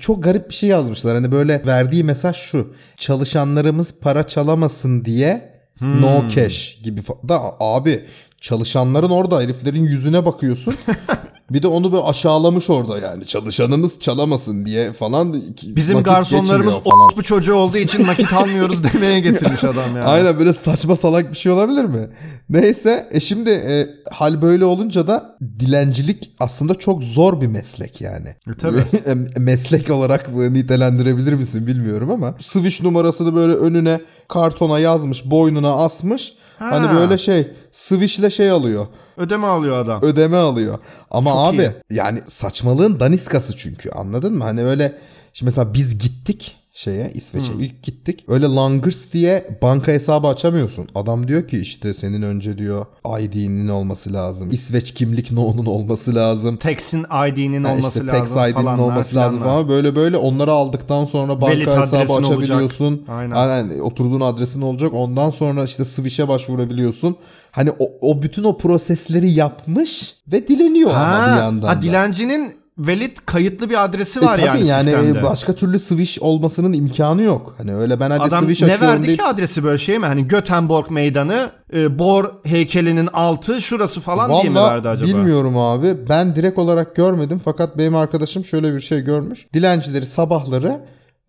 [0.00, 1.14] çok garip bir şey yazmışlar.
[1.14, 2.74] Hani böyle verdiği mesaj şu.
[2.96, 6.02] Çalışanlarımız para çalamasın diye Hmm.
[6.02, 8.04] no cash gibi da abi
[8.40, 10.74] çalışanların orada heriflerin yüzüne bakıyorsun.
[11.50, 13.26] bir de onu böyle aşağılamış orada yani.
[13.26, 15.42] Çalışanımız çalamasın diye falan.
[15.62, 17.10] Bizim garsonlarımız falan.
[17.16, 20.02] bu çocuğu olduğu için nakit almıyoruz demeye getirmiş adam yani.
[20.02, 22.08] Aynen böyle saçma salak bir şey olabilir mi?
[22.50, 28.28] Neyse e şimdi e, hal böyle olunca da dilencilik aslında çok zor bir meslek yani.
[28.28, 28.84] E, tabii.
[29.38, 36.32] Meslek olarak nitelendirebilir misin bilmiyorum ama Switch numarasını böyle önüne kartona yazmış boynuna asmış.
[36.62, 36.70] Ha.
[36.70, 40.02] Hani böyle şey Switch'le şey alıyor Ödeme alıyor adam.
[40.02, 40.78] ödeme alıyor.
[41.10, 41.96] Ama Çok abi iyi.
[41.96, 44.44] yani saçmalığın daniskası çünkü anladın mı?
[44.44, 44.98] Hani öyle
[45.32, 48.24] şimdi mesela biz gittik şeye İsveç'e ilk gittik.
[48.28, 50.86] Öyle Langers diye banka hesabı açamıyorsun.
[50.94, 52.86] Adam diyor ki işte senin önce diyor
[53.20, 54.50] ID'nin olması lazım.
[54.50, 56.56] İsveç kimlik no'nun olması lazım.
[56.56, 59.54] Tex'in ID'nin Yani olması işte lazım tax ID'nin falanlar, olması lazım filanlar.
[59.54, 59.68] falan.
[59.68, 62.30] Böyle böyle onları aldıktan sonra banka hesabı adresin olacak.
[62.32, 63.04] açabiliyorsun.
[63.08, 63.34] Aynen.
[63.34, 63.78] Aynen.
[63.78, 64.90] Oturduğun adresin olacak.
[64.94, 67.16] Ondan sonra işte Switch'e başvurabiliyorsun.
[67.50, 72.61] Hani o, o bütün o prosesleri yapmış ve dileniyor ama bir Ha, yandan ha dilencinin
[72.86, 75.22] valid kayıtlı bir adresi E var tabii yani, yani sistemde.
[75.22, 77.54] başka türlü Switch olmasının imkanı yok.
[77.58, 80.06] Hani öyle ben hadi Adam Switch ne verdi deyip ki adresi böyle şey mi?
[80.06, 85.08] Hani Göteborg meydanı, e, Bor heykelinin altı, şurası falan diye mi verdi acaba?
[85.08, 85.96] bilmiyorum abi.
[86.08, 89.46] Ben direkt olarak görmedim fakat benim arkadaşım şöyle bir şey görmüş.
[89.54, 90.80] Dilencileri sabahları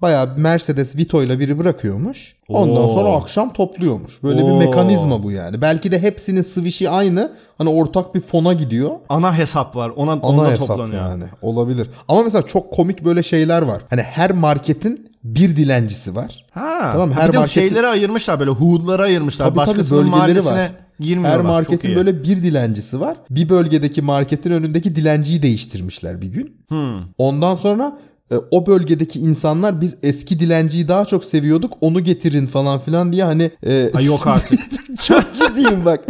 [0.04, 2.36] bayağı Mercedes Vito ile biri bırakıyormuş.
[2.48, 2.94] Ondan Oo.
[2.94, 4.24] sonra akşam topluyormuş.
[4.24, 4.48] Böyle Oo.
[4.60, 5.62] bir mekanizma bu yani.
[5.62, 7.32] Belki de hepsinin switch'i aynı.
[7.58, 8.92] Hani ortak bir fona gidiyor.
[9.10, 9.90] Ana hesap var.
[9.96, 11.02] Ona, Ana onunla hesap toplanıyor.
[11.02, 11.24] yani.
[11.42, 11.90] Olabilir.
[12.08, 13.82] Ama mesela çok komik böyle şeyler var.
[13.90, 16.46] Hani her marketin bir dilencisi var.
[16.52, 16.90] Ha.
[16.94, 19.46] Tamam, her bir de marketin- şeyleri ayırmışlar böyle hood'lara ayırmışlar.
[19.46, 20.72] Tabii tabii, Başkasının bölgeleri mahallesine var.
[21.00, 21.40] girmiyorlar.
[21.40, 23.18] Her marketin böyle bir dilencisi var.
[23.30, 26.58] Bir bölgedeki marketin önündeki dilenciyi değiştirmişler bir gün.
[26.68, 27.00] Hmm.
[27.18, 27.98] Ondan sonra
[28.32, 33.24] e, o bölgedeki insanlar biz eski dilenciyi daha çok seviyorduk onu getirin falan filan diye
[33.24, 34.60] hani e, Ay yok artık.
[35.04, 36.06] çok ciddiyim bak.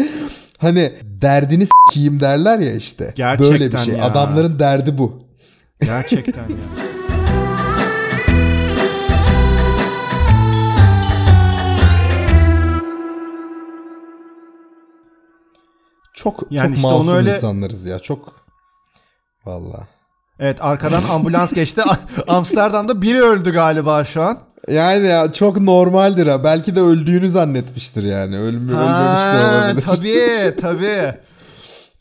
[0.58, 3.14] Hani derdini s**eyim derler ya işte.
[3.16, 3.94] Gerçekten Böyle bir şey.
[3.94, 4.04] ya.
[4.06, 5.24] Adamların derdi bu.
[5.82, 6.58] Gerçekten ya.
[16.14, 18.00] Çok Yani çok işte onu masum öyle- insanlarız ya.
[18.00, 18.44] Çok
[19.46, 19.88] Valla.
[20.40, 21.82] Evet arkadan ambulans geçti.
[22.28, 24.38] Amsterdam'da biri öldü galiba şu an.
[24.70, 26.44] Yani ya çok normaldir ha.
[26.44, 28.38] Belki de öldüğünü zannetmiştir yani.
[28.40, 29.82] Ölmü, ölmemiş de olabilir.
[29.86, 31.14] tabii tabii.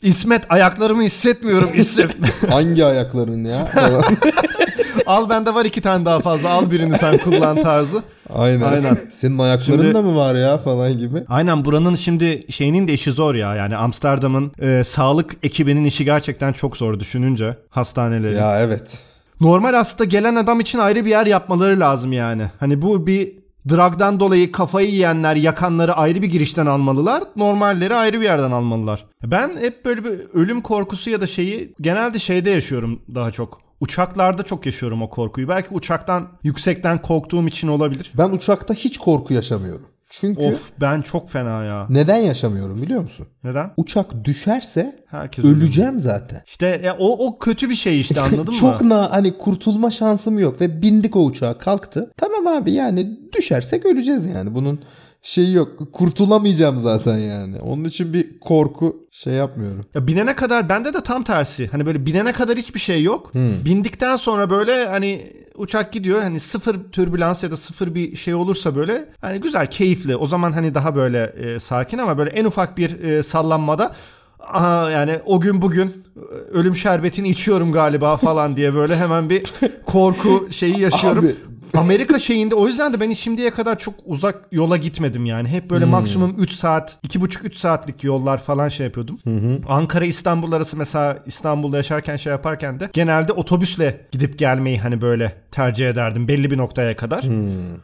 [0.01, 2.43] İsmet ayaklarımı hissetmiyorum İsmet.
[2.49, 3.67] Hangi ayakların ya?
[5.05, 8.03] Al bende var iki tane daha fazla al birini sen kullan tarzı.
[8.35, 8.61] Aynen.
[8.61, 8.97] Aynen.
[9.11, 11.23] Senin ayakların Şimdi- da mı var ya falan gibi.
[11.29, 13.55] Aynen buranın şimdi şeyinin de işi zor ya.
[13.55, 18.35] Yani Amsterdam'ın e, sağlık ekibinin işi gerçekten çok zor düşününce hastaneleri.
[18.35, 18.99] Ya evet.
[19.41, 22.43] Normal aslında gelen adam için ayrı bir yer yapmaları lazım yani.
[22.59, 23.31] Hani bu bir
[23.69, 27.23] drug'dan dolayı kafayı yiyenler, yakanları ayrı bir girişten almalılar.
[27.35, 29.05] Normalleri ayrı bir yerden almalılar.
[29.23, 33.62] Ben hep böyle bir ölüm korkusu ya da şeyi genelde şeyde yaşıyorum daha çok.
[33.83, 35.47] Uçaklarda çok yaşıyorum o korkuyu.
[35.49, 38.11] Belki uçaktan yüksekten korktuğum için olabilir.
[38.17, 39.85] Ben uçakta hiç korku yaşamıyorum.
[40.09, 41.85] Çünkü Of ben çok fena ya.
[41.89, 43.27] neden yaşamıyorum biliyor musun?
[43.43, 43.71] Neden?
[43.77, 46.41] Uçak düşerse Herkes öleceğim zaten.
[46.45, 48.89] İşte ya o, o kötü bir şey işte anladın Çok mı?
[48.89, 52.11] na hani kurtulma şansım yok ve bindik o uçağa kalktı.
[52.17, 54.55] Tamam abi yani düşersek öleceğiz yani.
[54.55, 54.79] Bunun
[55.23, 55.93] şeyi yok.
[55.93, 57.57] Kurtulamayacağım zaten yani.
[57.59, 59.85] Onun için bir korku şey yapmıyorum.
[59.95, 61.67] Ya binene kadar bende de tam tersi.
[61.67, 63.31] Hani böyle binene kadar hiçbir şey yok.
[63.65, 68.75] Bindikten sonra böyle hani uçak gidiyor hani sıfır türbülans ya da sıfır bir şey olursa
[68.75, 70.15] böyle hani güzel keyifli.
[70.15, 73.95] O zaman hani daha böyle e, sakin ama böyle en ufak bir e, sallanmada
[74.39, 79.43] aha yani o gün bugün e, ölüm şerbetini içiyorum galiba falan diye böyle hemen bir
[79.85, 81.25] korku şeyi yaşıyorum.
[81.25, 81.35] Abi.
[81.77, 85.47] Amerika şeyinde o yüzden de ben şimdiye kadar çok uzak yola gitmedim yani.
[85.47, 89.19] Hep böyle maksimum 3 saat, 2,5-3 saatlik yollar falan şey yapıyordum.
[89.67, 95.35] Ankara İstanbul arası mesela İstanbul'da yaşarken şey yaparken de genelde otobüsle gidip gelmeyi hani böyle
[95.51, 97.25] tercih ederdim belli bir noktaya kadar.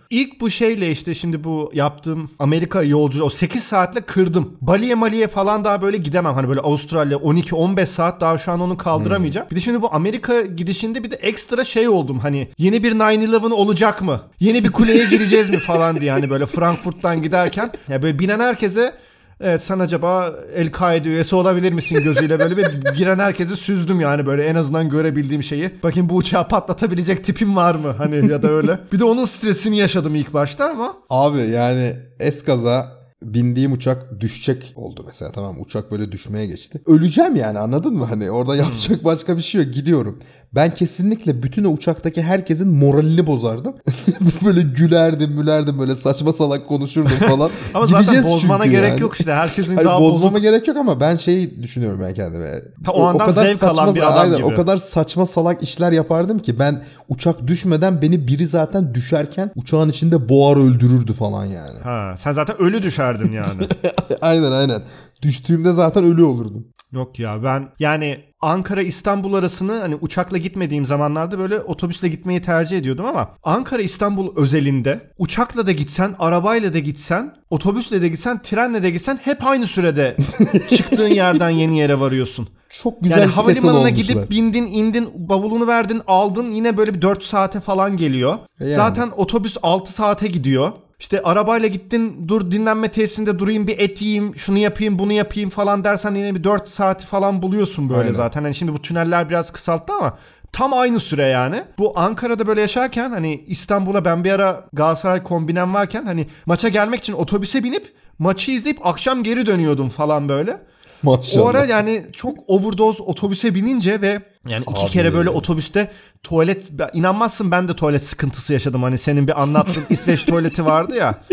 [0.10, 4.54] İlk bu şeyle işte şimdi bu yaptığım Amerika yolculuğu o 8 saatle kırdım.
[4.62, 6.34] Bali'ye Mali'ye falan daha böyle gidemem.
[6.34, 9.48] Hani böyle Avustralya 12-15 saat daha şu an onu kaldıramayacağım.
[9.52, 12.20] Bir de şimdi bu Amerika gidişinde bir de ekstra şey oldum.
[12.20, 14.22] Hani yeni bir 9-11 olacak olacak mı?
[14.40, 18.94] Yeni bir kuleye gireceğiz mi falan diye hani böyle Frankfurt'tan giderken ya böyle binen herkese
[19.42, 22.66] Evet sen acaba El-Kaide üyesi olabilir misin gözüyle böyle bir
[22.96, 25.72] giren herkesi süzdüm yani böyle en azından görebildiğim şeyi.
[25.84, 28.80] Bakayım bu uçağı patlatabilecek tipim var mı hani ya da öyle.
[28.94, 30.94] Bir de onun stresini yaşadım ilk başta ama.
[31.10, 36.82] Abi yani eskaza bindiğim uçak düşecek oldu mesela tamam uçak böyle düşmeye geçti.
[36.86, 38.06] Öleceğim yani anladın mı?
[38.06, 40.20] Hani orada yapacak başka bir şey yok gidiyorum.
[40.56, 43.76] Ben kesinlikle bütün o uçaktaki herkesin moralini bozardım.
[44.46, 47.50] böyle gülerdim mülerdim böyle saçma salak konuşurdum falan.
[47.74, 49.02] ama zaten bozmana gerek yani.
[49.02, 50.42] yok işte herkesin hani daha bozmama bozuk...
[50.42, 52.62] gerek yok ama ben şeyi düşünüyorum ben kendime.
[52.86, 54.46] Ta, o, o andan o kadar zevk saçma, alan bir adam aynen, gibi.
[54.46, 59.90] O kadar saçma salak işler yapardım ki ben uçak düşmeden beni biri zaten düşerken uçağın
[59.90, 61.80] içinde boğar öldürürdü falan yani.
[61.84, 63.68] Ha, sen zaten ölü düşerdin yani.
[64.22, 64.82] aynen aynen.
[65.22, 66.68] Düştüğümde zaten ölü olurdum.
[66.92, 72.78] Yok ya ben yani Ankara İstanbul arasını hani uçakla gitmediğim zamanlarda böyle otobüsle gitmeyi tercih
[72.78, 78.84] ediyordum ama Ankara İstanbul özelinde uçakla da gitsen, arabayla da gitsen, otobüsle de gitsen, trenle
[78.84, 80.18] de gitsen hep aynı sürede
[80.70, 82.48] çıktığın yerden yeni yere varıyorsun.
[82.70, 87.60] Çok güzel yani havalimanına gidip bindin, indin, bavulunu verdin, aldın yine böyle bir 4 saate
[87.60, 88.34] falan geliyor.
[88.60, 88.74] E yani.
[88.74, 90.72] Zaten otobüs 6 saate gidiyor.
[91.00, 95.84] İşte arabayla gittin dur dinlenme tesisinde durayım bir et yiyeyim şunu yapayım bunu yapayım falan
[95.84, 98.14] dersen yine bir 4 saati falan buluyorsun böyle Aynen.
[98.14, 98.44] zaten.
[98.44, 100.18] Hani şimdi bu tüneller biraz kısalttı ama
[100.52, 101.64] tam aynı süre yani.
[101.78, 107.00] Bu Ankara'da böyle yaşarken hani İstanbul'a ben bir ara Galatasaray kombinem varken hani maça gelmek
[107.00, 110.58] için otobüse binip maçı izleyip akşam geri dönüyordum falan böyle.
[111.04, 111.46] Maşallah.
[111.46, 114.90] O ara yani çok overdose otobüse binince ve yani iki Abi.
[114.90, 115.92] kere böyle otobüste
[116.24, 118.84] tuvalet inanmazsın ben de tuvalet sıkıntısı yaşadım.
[118.84, 121.24] Hani senin bir anlattığın İsveç tuvaleti vardı ya.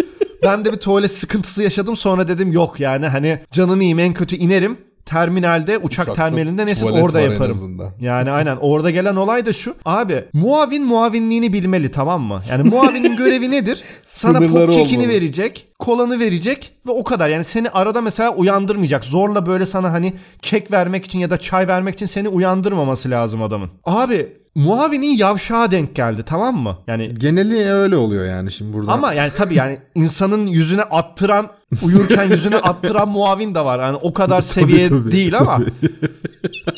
[0.42, 1.96] Ben de bir tuvalet sıkıntısı yaşadım.
[1.96, 6.84] Sonra dedim yok yani hani canını yiyeyim en kötü inerim terminalde uçak Uçakta terminalinde neyse
[6.84, 7.56] orada yaparım.
[8.00, 9.74] Yani aynen orada gelen olay da şu.
[9.84, 12.42] Abi muavin muavinliğini bilmeli tamam mı?
[12.50, 13.82] Yani muavinin görevi nedir?
[14.04, 17.28] Sana pop kekini verecek, kolanı verecek ve o kadar.
[17.28, 19.04] Yani seni arada mesela uyandırmayacak.
[19.04, 23.42] Zorla böyle sana hani kek vermek için ya da çay vermek için seni uyandırmaması lazım
[23.42, 23.70] adamın.
[23.84, 26.78] Abi muavinin yavşağa denk geldi tamam mı?
[26.86, 28.92] Yani geneli öyle oluyor yani şimdi burada.
[28.92, 31.48] Ama yani tabii yani insanın yüzüne attıran
[31.82, 33.80] uyurken yüzüne attıran muavin de var.
[33.80, 35.48] Yani o kadar seviye tabii, tabii, değil tabii.
[35.48, 35.64] ama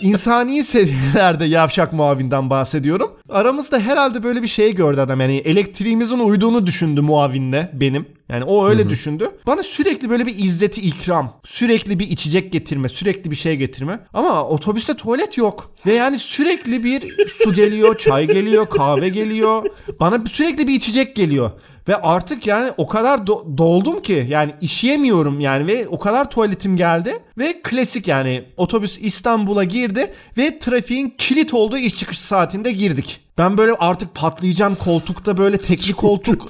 [0.00, 3.10] insani seviyelerde yavşak muavinden bahsediyorum.
[3.28, 5.20] Aramızda herhalde böyle bir şey gördü adam.
[5.20, 8.17] Yani elektriğimizin uyduğunu düşündü muavinle benim.
[8.28, 8.90] Yani o öyle Hı-hı.
[8.90, 9.30] düşündü.
[9.46, 14.00] Bana sürekli böyle bir izzeti ikram, sürekli bir içecek getirme, sürekli bir şey getirme.
[14.14, 15.70] Ama otobüste tuvalet yok.
[15.86, 19.64] Ve yani sürekli bir su geliyor, çay geliyor, kahve geliyor.
[20.00, 21.50] Bana sürekli bir içecek geliyor.
[21.88, 26.76] Ve artık yani o kadar do- doldum ki yani işeyemiyorum yani ve o kadar tuvaletim
[26.76, 27.16] geldi.
[27.38, 33.20] Ve klasik yani otobüs İstanbul'a girdi ve trafiğin kilit olduğu iş çıkış saatinde girdik.
[33.38, 36.46] Ben böyle artık patlayacağım koltukta böyle tekli koltuk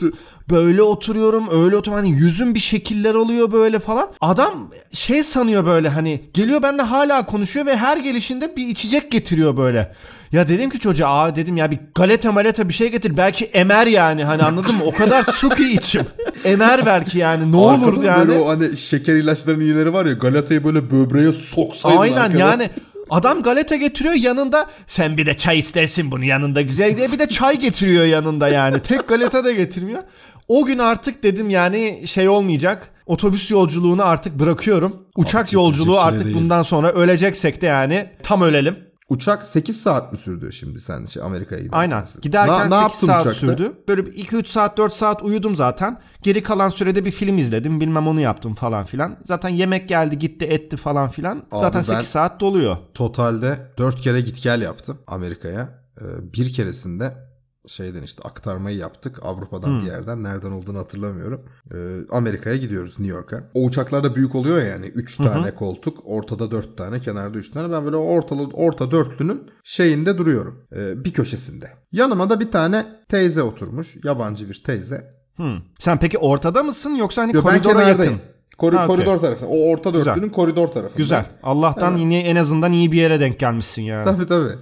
[0.50, 4.10] böyle oturuyorum öyle oturuyorum hani yüzüm bir şekiller oluyor böyle falan.
[4.20, 9.56] Adam şey sanıyor böyle hani geliyor bende hala konuşuyor ve her gelişinde bir içecek getiriyor
[9.56, 9.92] böyle.
[10.32, 13.86] Ya dedim ki çocuğa aa dedim ya bir galeta maleta bir şey getir belki emer
[13.86, 14.84] yani hani anladın mı?
[14.84, 16.06] O kadar su ki içim.
[16.44, 18.28] Emer belki yani ne olur yani.
[18.28, 22.38] Böyle o hani şeker ilaçlarının iyileri var ya galetayı böyle böbreğe soksaydın Aynen arkada.
[22.38, 22.70] yani
[23.10, 27.28] Adam galeta getiriyor yanında sen bir de çay istersin bunu yanında güzel diye bir de
[27.28, 28.80] çay getiriyor yanında yani.
[28.80, 30.02] Tek galeta da getirmiyor.
[30.48, 32.90] O gün artık dedim yani şey olmayacak.
[33.06, 34.96] Otobüs yolculuğunu artık bırakıyorum.
[35.16, 36.36] Uçak yolculuğu artık değil.
[36.36, 38.76] bundan sonra öleceksek de yani tam ölelim.
[39.08, 41.78] Uçak 8 saat mi sürdü şimdi sen şey Amerika'ya giderken?
[41.78, 42.04] Aynen.
[42.22, 43.38] Giderken Na, 8 saat uçakta?
[43.40, 43.72] sürdü.
[43.88, 45.98] Böyle 2-3 saat 4 saat uyudum zaten.
[46.22, 47.80] Geri kalan sürede bir film izledim.
[47.80, 49.16] Bilmem onu yaptım falan filan.
[49.24, 51.36] Zaten yemek geldi gitti etti falan filan.
[51.52, 52.76] Abi zaten 8 saat doluyor.
[52.94, 55.68] Totalde 4 kere git gel yaptım Amerika'ya.
[56.00, 57.27] Ee, bir keresinde
[57.68, 59.82] şeyden işte aktarmayı yaptık Avrupa'dan hmm.
[59.82, 61.44] bir yerden nereden olduğunu hatırlamıyorum.
[61.74, 61.76] Ee,
[62.10, 63.50] Amerika'ya gidiyoruz New York'a.
[63.54, 67.72] O uçaklar da büyük oluyor yani 3 tane koltuk ortada 4 tane kenarda 3 tane
[67.72, 71.70] ben böyle ortalı orta dörtlünün şeyinde duruyorum ee, bir köşesinde.
[71.92, 75.10] Yanıma da bir tane teyze oturmuş yabancı bir teyze.
[75.36, 75.62] Hmm.
[75.78, 78.20] Sen peki ortada mısın yoksa hani Yo, koridora yakın?
[78.58, 79.28] Kor- ha, koridor okay.
[79.28, 79.46] tarafı.
[79.46, 80.06] O orta Güzel.
[80.06, 80.96] dörtlünün koridor tarafı.
[80.96, 81.26] Güzel.
[81.42, 82.00] Allah'tan evet.
[82.00, 84.04] yine en azından iyi bir yere denk gelmişsin ya.
[84.04, 84.54] Tabii tabii.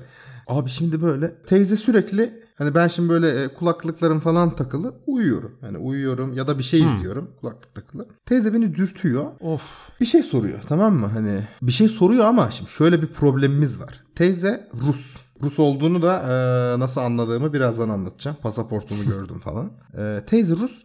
[0.46, 5.52] Abi şimdi böyle teyze sürekli Hani ben şimdi böyle e, kulaklıklarım falan takılı uyuyorum.
[5.60, 6.96] Hani uyuyorum ya da bir şey hmm.
[6.96, 8.06] izliyorum kulaklık takılı.
[8.26, 9.24] Teyze beni dürtüyor.
[9.40, 9.90] Of.
[10.00, 11.06] Bir şey soruyor tamam mı?
[11.06, 14.04] Hani bir şey soruyor ama şimdi şöyle bir problemimiz var.
[14.14, 15.16] Teyze Rus.
[15.42, 18.36] Rus olduğunu da e, nasıl anladığımı birazdan anlatacağım.
[18.42, 19.70] Pasaportumu gördüm falan.
[19.98, 20.84] E, teyze Rus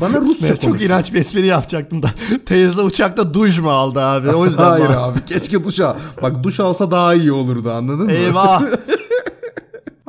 [0.00, 0.56] bana Rusça konuşuyor.
[0.56, 2.10] Çok inanç bir espri yapacaktım da.
[2.46, 4.30] Teyze uçakta duş mu aldı abi?
[4.30, 5.96] O yüzden Hayır abi keşke duş al.
[6.22, 8.12] Bak duş alsa daha iyi olurdu anladın mı?
[8.12, 8.62] Eyvah.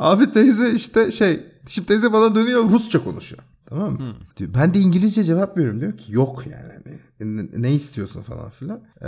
[0.03, 3.43] Abi teyze işte şey Şimdi teyze bana dönüyor Rusça konuşuyor.
[3.65, 4.15] Tamam mı?
[4.37, 5.81] Diyor, Ben de İngilizce cevap veriyorum.
[5.81, 6.73] Diyor ki yok yani.
[7.19, 8.81] Hani, ne, ne istiyorsun falan filan.
[9.01, 9.07] Ee,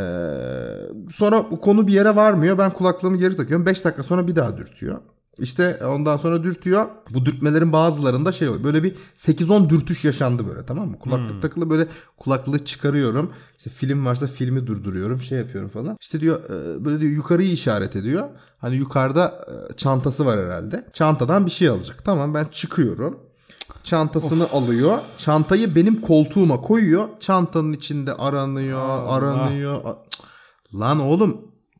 [1.11, 2.57] sonra konu bir yere varmıyor.
[2.57, 3.65] Ben kulaklığımı geri takıyorum.
[3.65, 5.01] 5 dakika sonra bir daha dürtüyor.
[5.39, 6.85] İşte ondan sonra dürtüyor.
[7.09, 8.63] Bu dürtmelerin bazılarında şey oluyor.
[8.63, 10.99] Böyle bir 8-10 dürtüş yaşandı böyle tamam mı?
[10.99, 13.31] Kulaklık takılı böyle kulaklığı çıkarıyorum.
[13.57, 15.21] İşte film varsa filmi durduruyorum.
[15.21, 15.97] Şey yapıyorum falan.
[16.01, 18.29] İşte diyor e, böyle diyor yukarıyı işaret ediyor.
[18.57, 20.85] Hani yukarıda e, çantası var herhalde.
[20.93, 22.05] Çantadan bir şey alacak.
[22.05, 23.19] Tamam ben çıkıyorum.
[23.83, 24.97] Çantasını alıyor.
[25.17, 27.07] Çantayı benim koltuğuma koyuyor.
[27.19, 29.75] Çantanın içinde aranıyor, aranıyor.
[29.85, 30.79] A- Cık.
[30.79, 31.37] Lan oğlum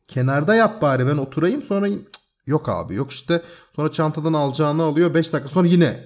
[0.08, 2.06] kenarda yap bari ben oturayım sonra Cık,
[2.46, 3.42] yok abi yok işte
[3.76, 6.04] sonra çantadan alacağını alıyor 5 dakika sonra yine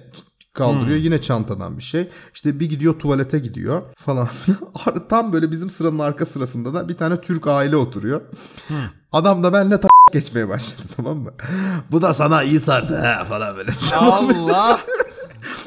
[0.53, 2.07] kaldırıyor yine çantadan bir şey.
[2.33, 4.59] İşte bir gidiyor tuvalete gidiyor falan filan.
[5.09, 8.21] Tam böyle bizim sıranın arka sırasında da bir tane Türk aile oturuyor.
[9.11, 11.31] Adam da benimle ta- geçmeye başladı tamam mı?
[11.91, 13.71] Bu da sana iyi sardı ha falan böyle.
[13.95, 14.79] Allah.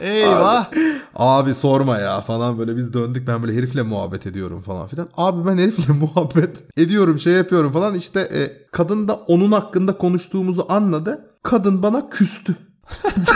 [0.01, 0.71] Eyvah.
[1.17, 5.09] Abi sorma ya falan böyle biz döndük ben böyle herifle muhabbet ediyorum falan filan.
[5.17, 10.67] Abi ben herifle muhabbet ediyorum şey yapıyorum falan işte e, kadın da onun hakkında konuştuğumuzu
[10.69, 11.31] anladı.
[11.43, 12.55] Kadın bana küstü.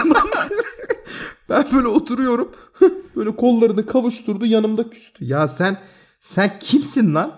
[1.51, 2.49] Ben böyle oturuyorum
[3.16, 5.25] böyle kollarını kavuşturdu yanımda küstü.
[5.25, 5.77] Ya sen
[6.21, 7.33] sen kimsin lan?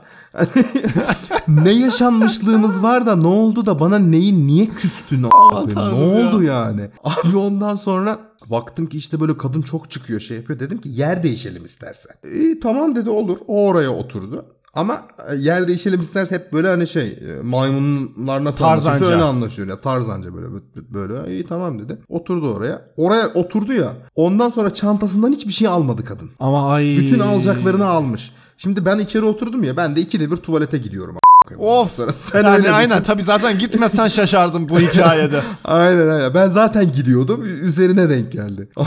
[1.48, 5.70] ne yaşanmışlığımız var da ne oldu da bana neyi niye küstün abi?
[5.70, 6.28] ne Tanrım ya.
[6.28, 6.90] oldu yani?
[7.04, 8.18] Abi ondan sonra
[8.50, 10.60] baktım ki işte böyle kadın çok çıkıyor şey yapıyor.
[10.60, 12.16] Dedim ki yer değişelim istersen.
[12.32, 13.38] İyi tamam dedi olur.
[13.46, 14.44] O oraya oturdu.
[14.74, 18.90] Ama e, yer değişelim isterse hep böyle hani şey e, maymunlar nasıl Tarzanca.
[18.90, 21.98] anlaşıyor öyle anlaşıyor ya tarzanca böyle böyle iyi tamam dedi.
[22.08, 22.82] Oturdu oraya.
[22.96, 23.92] Oraya oturdu ya.
[24.14, 26.30] Ondan sonra çantasından hiçbir şey almadı kadın.
[26.38, 26.96] Ama ay.
[26.98, 28.32] Bütün alacaklarını almış.
[28.56, 31.16] Şimdi ben içeri oturdum ya ben de ikide bir tuvalete gidiyorum.
[31.58, 31.96] Of.
[31.96, 33.02] Sonra sen yani öyle aynen misin?
[33.02, 35.40] tabii zaten gitmesen şaşardım bu hikayede.
[35.64, 36.34] Aynen aynen.
[36.34, 37.44] Ben zaten gidiyordum.
[37.66, 38.68] Üzerine denk geldi.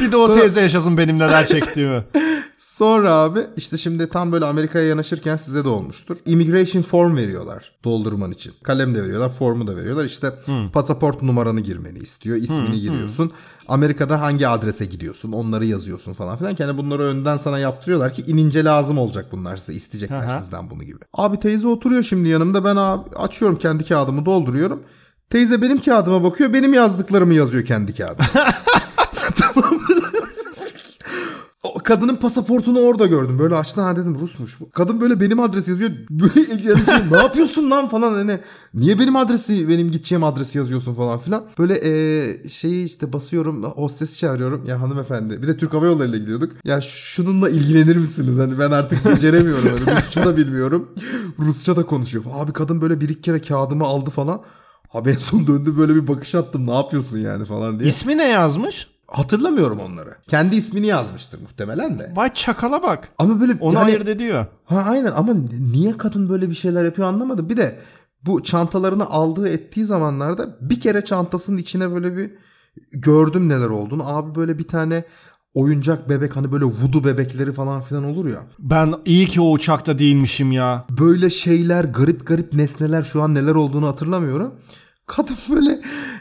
[0.00, 2.02] Bir de o teyze yaşasın benim neler çektiğimi.
[2.60, 6.16] Sonra abi işte şimdi tam böyle Amerika'ya yanaşırken size de olmuştur.
[6.26, 8.52] Immigration form veriyorlar doldurman için.
[8.62, 10.04] Kalem de veriyorlar, formu da veriyorlar.
[10.04, 10.32] İşte
[10.72, 13.32] pasaport numaranı girmeni istiyor, ismini giriyorsun.
[13.68, 16.56] Amerika'da hangi adrese gidiyorsun, onları yazıyorsun falan filan.
[16.58, 19.74] Yani bunları önden sana yaptırıyorlar ki inince lazım olacak bunlar size.
[19.74, 20.40] isteyecekler Aha.
[20.40, 20.98] sizden bunu gibi.
[21.14, 22.64] Abi teyze oturuyor şimdi yanımda.
[22.64, 24.82] Ben abi açıyorum kendi kağıdımı dolduruyorum.
[25.30, 28.26] Teyze benim kağıdıma bakıyor, benim yazdıklarımı yazıyor kendi kağıdıma.
[29.56, 29.62] O
[31.90, 33.38] kadının pasaportunu orada gördüm.
[33.38, 34.70] Böyle açtı ha dedim Rusmuş bu.
[34.70, 35.90] Kadın böyle benim adresi yazıyor.
[36.10, 36.44] Böyle
[36.84, 38.40] şey, ne yapıyorsun lan falan hani.
[38.74, 41.44] Niye benim adresi benim gideceğim adresi yazıyorsun falan filan.
[41.58, 44.66] Böyle e, şeyi işte basıyorum hostesi çağırıyorum.
[44.66, 46.52] Ya hanımefendi bir de Türk Hava Yolları ile gidiyorduk.
[46.64, 48.38] Ya şununla ilgilenir misiniz?
[48.38, 49.68] Hani ben artık beceremiyorum.
[49.68, 50.88] Hani Rusça da bilmiyorum.
[51.38, 52.24] Rusça da konuşuyor.
[52.32, 54.42] Abi kadın böyle bir iki kere kağıdımı aldı falan.
[54.92, 56.66] Abi en son döndü böyle bir bakış attım.
[56.66, 57.88] Ne yapıyorsun yani falan diye.
[57.88, 58.86] İsmi ne yazmış?
[59.10, 60.16] Hatırlamıyorum onları.
[60.28, 62.12] Kendi ismini yazmıştır muhtemelen de.
[62.16, 63.08] Vay çakala bak.
[63.18, 64.46] Ama böyle Onu yani- ayırt ediyor.
[64.64, 65.32] Ha aynen ama
[65.72, 67.48] niye kadın böyle bir şeyler yapıyor anlamadım.
[67.48, 67.78] Bir de
[68.26, 72.30] bu çantalarını aldığı ettiği zamanlarda bir kere çantasının içine böyle bir
[72.92, 74.08] gördüm neler olduğunu.
[74.16, 75.04] Abi böyle bir tane
[75.54, 78.42] oyuncak bebek hani böyle vudu bebekleri falan filan olur ya.
[78.58, 80.84] Ben iyi ki o uçakta değilmişim ya.
[80.90, 84.54] Böyle şeyler garip garip nesneler şu an neler olduğunu hatırlamıyorum.
[85.06, 85.80] Kadın böyle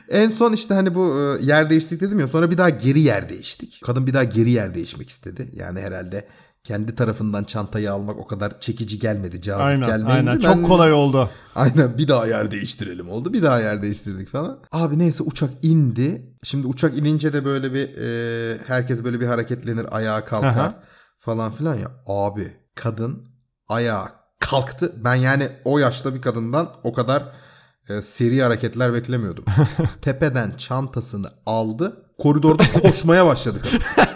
[0.10, 3.30] en son işte hani bu e, yer değiştik dedim ya sonra bir daha geri yer
[3.30, 3.82] değiştik.
[3.86, 5.50] Kadın bir daha geri yer değişmek istedi.
[5.54, 6.28] Yani herhalde
[6.64, 10.12] kendi tarafından çantayı almak o kadar çekici gelmedi, cazip Aynen gelmeyince.
[10.14, 10.36] aynen.
[10.36, 11.30] ben- Çok kolay oldu.
[11.56, 13.34] Aynen bir daha yer değiştirelim oldu.
[13.34, 14.60] Bir daha yer değiştirdik falan.
[14.72, 16.36] Abi neyse uçak indi.
[16.44, 20.84] Şimdi uçak inince de böyle bir e, herkes böyle bir hareketlenir ayağa kalkar Aha.
[21.20, 21.92] falan filan ya.
[22.08, 23.28] Abi kadın
[23.70, 24.94] ayağa kalktı.
[25.04, 27.24] Ben yani o yaşta bir kadından o kadar
[27.90, 29.46] e, seri hareketler beklemiyordum.
[30.02, 32.06] Tepeden çantasını aldı.
[32.18, 33.80] Koridorda koşmaya başladı kadın.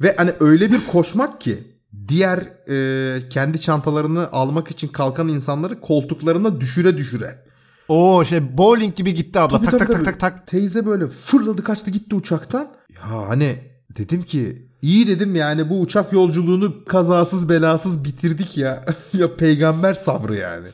[0.00, 2.38] Ve hani öyle bir koşmak ki diğer
[2.70, 7.44] e, kendi çantalarını almak için kalkan insanları koltuklarına düşüre düşüre.
[7.88, 9.62] Oo şey bowling gibi gitti abla.
[9.62, 10.20] Tabii, tak tabii, tak tak tabii.
[10.20, 10.46] tak tak.
[10.46, 12.68] Teyze böyle fırladı kaçtı gitti uçaktan.
[12.94, 13.58] Ya hani
[13.96, 18.84] dedim ki iyi dedim yani bu uçak yolculuğunu kazasız belasız bitirdik ya.
[19.12, 20.66] ya peygamber sabrı yani.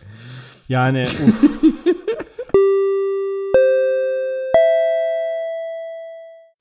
[0.68, 1.64] Yani uf.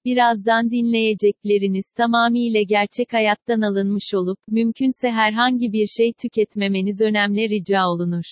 [0.05, 8.25] Birazdan dinleyecekleriniz tamamıyla gerçek hayattan alınmış olup, mümkünse herhangi bir şey tüketmemeniz önemli rica olunur.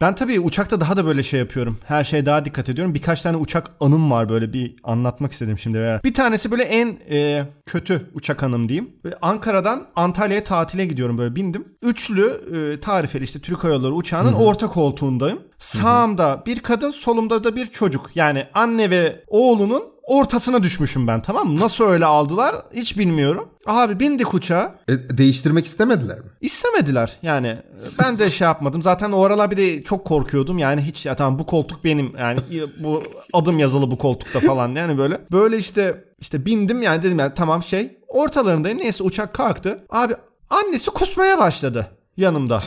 [0.00, 1.78] Ben tabii uçakta daha da böyle şey yapıyorum.
[1.84, 2.94] Her şeye daha dikkat ediyorum.
[2.94, 6.00] Birkaç tane uçak anım var böyle bir anlatmak istedim şimdi.
[6.04, 8.90] Bir tanesi böyle en e, kötü uçak anım diyeyim.
[9.04, 11.64] Böyle Ankara'dan Antalya'ya tatile gidiyorum böyle bindim.
[11.82, 15.40] Üçlü e, tarifeli işte Türk Hava Yolları uçağının orta koltuğundayım.
[15.58, 18.10] Sağımda bir kadın, solumda da bir çocuk.
[18.14, 21.60] Yani anne ve oğlunun ortasına düşmüşüm ben tamam mı?
[21.60, 23.48] Nasıl öyle aldılar hiç bilmiyorum.
[23.66, 24.74] Abi bindik uçağa.
[24.88, 26.24] E, değiştirmek istemediler mi?
[26.40, 27.56] İstemediler yani
[27.98, 31.38] ben de şey yapmadım zaten o aralar bir de çok korkuyordum yani hiç ya tamam
[31.38, 32.38] bu koltuk benim yani
[32.78, 37.32] bu adım yazılı bu koltukta falan yani böyle böyle işte işte bindim yani dedim yani
[37.34, 40.14] tamam şey ortalarındayım neyse uçak kalktı abi
[40.50, 41.86] annesi kusmaya başladı
[42.16, 42.60] yanımda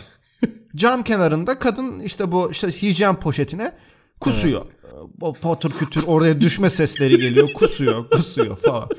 [0.76, 3.72] cam kenarında kadın işte bu işte hijyen poşetine
[4.20, 4.66] kusuyor.
[5.22, 8.90] O patır kütür oraya düşme sesleri geliyor kusuyor kusuyor falan.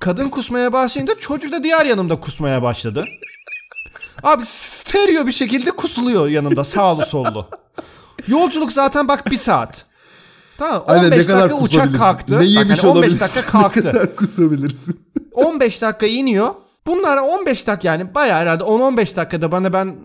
[0.00, 3.04] Kadın kusmaya başlayınca çocuk da diğer yanımda kusmaya başladı.
[4.22, 7.46] Abi stereo bir şekilde kusuluyor yanımda sağlı sollu.
[8.28, 9.86] Yolculuk zaten bak bir saat.
[10.58, 11.10] Tamam 15 Aynen,
[11.42, 12.34] dakika uçak kalktı.
[12.34, 13.20] Ne Bak yemiş hani 15 olabilirsin?
[13.20, 13.78] dakika kalktı.
[13.78, 15.00] Ne kadar kusabilirsin?
[15.34, 16.48] 15 dakika iniyor.
[16.86, 19.96] Bunlar 15 dakika yani bayağı herhalde 10-15 dakikada bana ben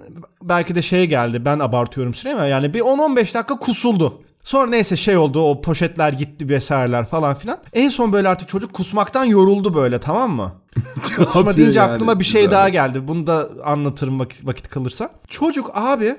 [0.41, 4.22] belki de şey geldi ben abartıyorum süreyi ama yani bir 10-15 dakika kusuldu.
[4.43, 7.57] Sonra neyse şey oldu o poşetler gitti vesaireler falan filan.
[7.73, 10.53] En son böyle artık çocuk kusmaktan yoruldu böyle tamam mı?
[11.33, 11.91] Kusma deyince yani?
[11.93, 12.57] aklıma bir şey Güzel.
[12.57, 13.07] daha geldi.
[13.07, 15.09] Bunu da anlatırım vakit, vakit kalırsa.
[15.27, 16.15] Çocuk abi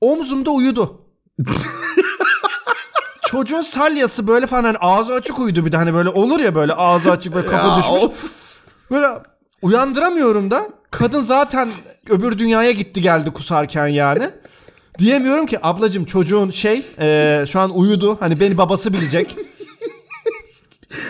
[0.00, 1.00] omzumda uyudu.
[3.22, 6.72] Çocuğun salyası böyle falan hani ağzı açık uyudu bir de hani böyle olur ya böyle
[6.72, 8.02] ağzı açık böyle kafa Ya, düşmüş.
[8.04, 8.32] of.
[8.90, 9.06] Böyle
[9.62, 10.62] uyandıramıyorum da.
[10.90, 11.68] Kadın zaten
[12.10, 14.30] öbür dünyaya gitti geldi kusarken yani.
[14.98, 18.16] Diyemiyorum ki ablacım çocuğun şey e, şu an uyudu.
[18.20, 19.36] Hani beni babası bilecek.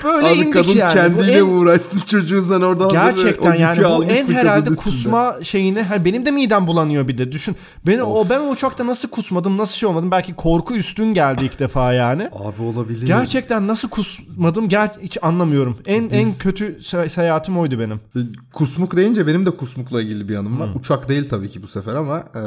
[0.04, 0.94] Böyle Abi indik kadın yani.
[0.94, 4.94] Kendiyle en- uğraşsın çocuğun sen orada Gerçekten yani bu en herhalde kadın üstünde.
[4.96, 7.56] kusma şeyini hani benim de midem bulanıyor bir de düşün.
[7.86, 11.58] Beni o ben o uçakta nasıl kusmadım nasıl şey olmadım belki korku üstün geldi ilk
[11.58, 12.22] defa yani.
[12.32, 13.06] Abi olabilir.
[13.06, 15.76] Gerçekten nasıl kusmadım ger hiç anlamıyorum.
[15.86, 17.96] En en kötü se- seyahatim oydu benim.
[18.16, 18.20] E,
[18.52, 20.70] Kusmuk deyince benim de kusmukla ilgili bir anım var.
[20.74, 22.40] Uçak değil tabii ki bu sefer ama e,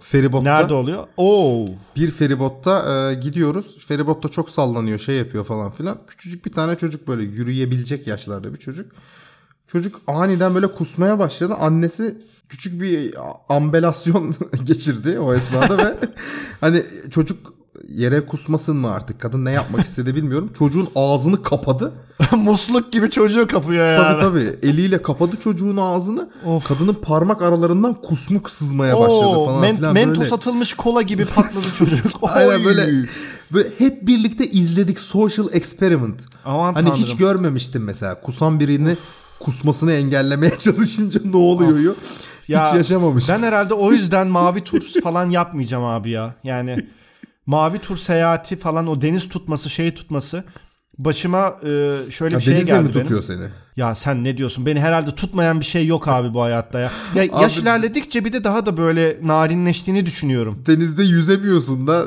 [0.00, 0.42] feribotta.
[0.44, 1.04] Nerede oluyor?
[1.16, 1.66] Oo.
[1.96, 3.76] Bir feribotta e, gidiyoruz.
[3.88, 5.98] Feribotta çok sallanıyor şey yapıyor falan filan.
[6.06, 8.92] Küçücük bir tane çocuk böyle yürüyebilecek yaşlarda bir çocuk.
[9.66, 11.54] Çocuk aniden böyle kusmaya başladı.
[11.54, 13.14] Annesi küçük bir
[13.48, 14.34] ambelasyon
[14.64, 15.98] geçirdi o esnada ve
[16.60, 17.55] hani çocuk
[17.88, 20.50] yere kusmasın mı artık kadın ne yapmak istedi bilmiyorum.
[20.58, 21.92] Çocuğun ağzını kapadı.
[22.36, 23.96] Musluk gibi çocuğu kapıyor yani.
[24.22, 26.28] Tabii tabii eliyle kapadı çocuğun ağzını.
[26.46, 26.68] Of.
[26.68, 29.94] Kadının parmak aralarından kusmuk sızmaya başladı Oo, falan men- filan.
[29.94, 30.34] mentos böyle.
[30.34, 32.06] atılmış kola gibi patladı çocuk.
[32.22, 33.06] Aynen böyle,
[33.52, 36.20] böyle hep birlikte izledik social experiment.
[36.44, 37.02] Aman hani tanrım.
[37.02, 38.20] hiç görmemiştim mesela.
[38.20, 38.96] Kusan birini
[39.40, 41.92] kusmasını engellemeye çalışınca ne oluyor yo?
[42.48, 43.36] Hiç yaşamamıştım.
[43.38, 46.34] Ben herhalde o yüzden mavi tur falan yapmayacağım abi ya.
[46.44, 46.86] Yani
[47.46, 50.44] mavi tur seyahati falan o deniz tutması şeyi tutması
[50.98, 53.02] başıma e, şöyle Ya bir şey geldi mi benim.
[53.02, 53.44] tutuyor seni?
[53.76, 54.66] Ya sen ne diyorsun?
[54.66, 56.90] Beni herhalde tutmayan bir şey yok abi bu hayatta ya.
[57.14, 60.62] Ya yaş ilerledikçe bir de daha da böyle narinleştiğini düşünüyorum.
[60.66, 62.04] Denizde yüzemiyorsun da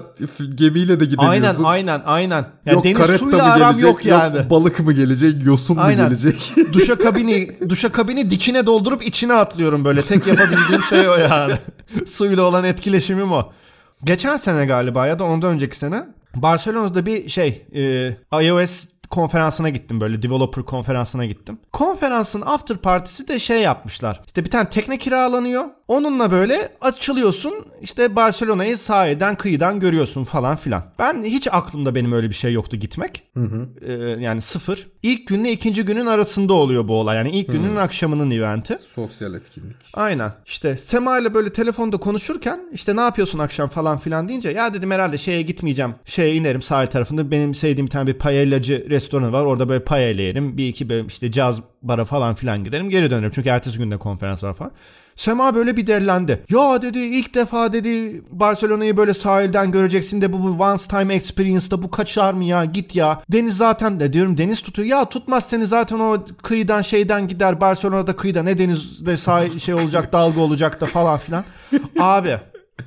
[0.55, 1.63] gemiyle de Aynen gidemiyorsun.
[1.63, 2.45] aynen aynen.
[2.65, 4.49] Yani yok deniz suyla mı aram gelecek, yok yani.
[4.49, 6.05] balık mı gelecek, yosun mu Aynen.
[6.05, 6.53] gelecek?
[6.73, 10.01] duşa kabini duşa kabini dikine doldurup içine atlıyorum böyle.
[10.01, 11.53] Tek yapabildiğim şey o yani.
[12.05, 13.51] Suyla olan etkileşimim o.
[14.03, 16.03] Geçen sene galiba ya da ondan önceki sene
[16.35, 21.59] Barcelona'da bir şey e, iOS konferansına gittim böyle developer konferansına gittim.
[21.73, 24.21] Konferansın after partisi de şey yapmışlar.
[24.27, 25.65] İşte bir tane tekne kiralanıyor.
[25.89, 27.53] Onunla böyle açılıyorsun.
[27.81, 30.83] İşte Barcelona'yı sahilden kıyıdan görüyorsun falan filan.
[30.99, 33.23] Ben hiç aklımda benim öyle bir şey yoktu gitmek.
[33.81, 34.87] Ee, yani sıfır.
[35.03, 37.17] İlk günle ikinci günün arasında oluyor bu olay.
[37.17, 38.77] Yani ilk günün akşamının eventi.
[38.95, 39.75] Sosyal etkinlik.
[39.93, 40.33] Aynen.
[40.45, 44.91] İşte Sema ile böyle telefonda konuşurken işte ne yapıyorsun akşam falan filan deyince ya dedim
[44.91, 45.95] herhalde şeye gitmeyeceğim.
[46.05, 47.31] Şeye inerim sahil tarafında.
[47.31, 49.45] Benim sevdiğim bir tane bir paellacı restoranı var.
[49.45, 50.57] Orada böyle paella yerim.
[50.57, 52.89] Bir iki böyle işte caz bara falan filan giderim.
[52.89, 53.31] Geri dönerim.
[53.35, 54.71] Çünkü ertesi günde konferans var falan.
[55.15, 56.43] Sema böyle bir dellendi.
[56.49, 61.81] Ya dedi ilk defa dedi Barcelona'yı böyle sahilden göreceksin de bu, bu once time experience'da
[61.81, 63.21] bu kaçar mı ya git ya.
[63.31, 64.87] Deniz zaten de diyorum deniz tutuyor.
[64.87, 70.13] Ya tutmaz seni zaten o kıyıdan şeyden gider Barcelona'da kıyıda ne denizde sahil şey olacak
[70.13, 71.43] dalga olacak da falan filan.
[71.99, 72.37] Abi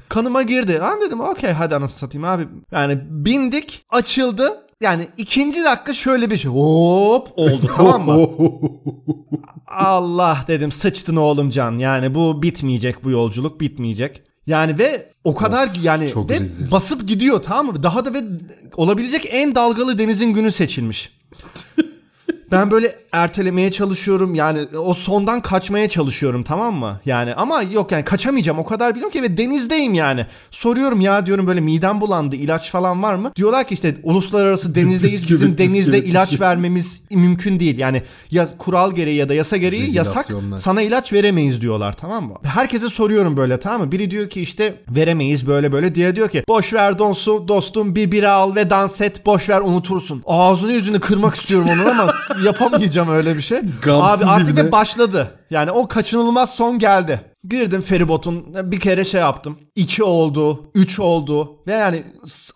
[0.09, 0.78] kanıma girdi.
[0.78, 2.49] Lan dedim okey hadi anasını satayım abi.
[2.72, 4.59] Yani bindik açıldı.
[4.82, 8.28] Yani ikinci dakika şöyle bir şey hop oldu tamam mı?
[9.66, 11.78] Allah dedim sıçtın oğlum can.
[11.78, 14.22] Yani bu bitmeyecek bu yolculuk bitmeyecek.
[14.46, 16.70] Yani ve o kadar yani çok ve rezil.
[16.70, 17.82] basıp gidiyor tamam mı?
[17.82, 18.22] Daha da ve
[18.76, 21.12] olabilecek en dalgalı denizin günü seçilmiş.
[22.53, 24.34] Ben böyle ertelemeye çalışıyorum.
[24.34, 27.00] Yani o sondan kaçmaya çalışıyorum tamam mı?
[27.05, 28.59] Yani ama yok yani kaçamayacağım.
[28.59, 30.26] O kadar biliyorum ki ve denizdeyim yani.
[30.50, 32.36] Soruyorum ya diyorum böyle midem bulandı.
[32.36, 33.32] ilaç falan var mı?
[33.36, 35.30] Diyorlar ki işte uluslararası denizdeyiz.
[35.30, 37.78] Bizim denizde ilaç vermemiz mümkün değil.
[37.78, 40.26] Yani ya kural gereği ya da yasa gereği yasak.
[40.59, 42.34] Sana ilaç veremeyiz diyorlar tamam mı?
[42.42, 43.92] Herkese soruyorum böyle tamam mı?
[43.92, 45.94] Biri diyor ki işte veremeyiz böyle böyle.
[45.94, 49.61] Diğeri diyor ki boş ver donsu dostum bir bira al ve dans et boş ver
[49.61, 50.22] unutursun.
[50.26, 52.12] Ağzını yüzünü kırmak istiyorum onun ama
[52.45, 53.61] yapamayacağım öyle bir şey.
[53.82, 55.38] Gamsız Abi artık da başladı.
[55.51, 57.20] Yani o kaçınılmaz son geldi.
[57.49, 59.59] Girdim feribotun bir kere şey yaptım.
[59.74, 62.05] 2 oldu, 3 oldu ve yani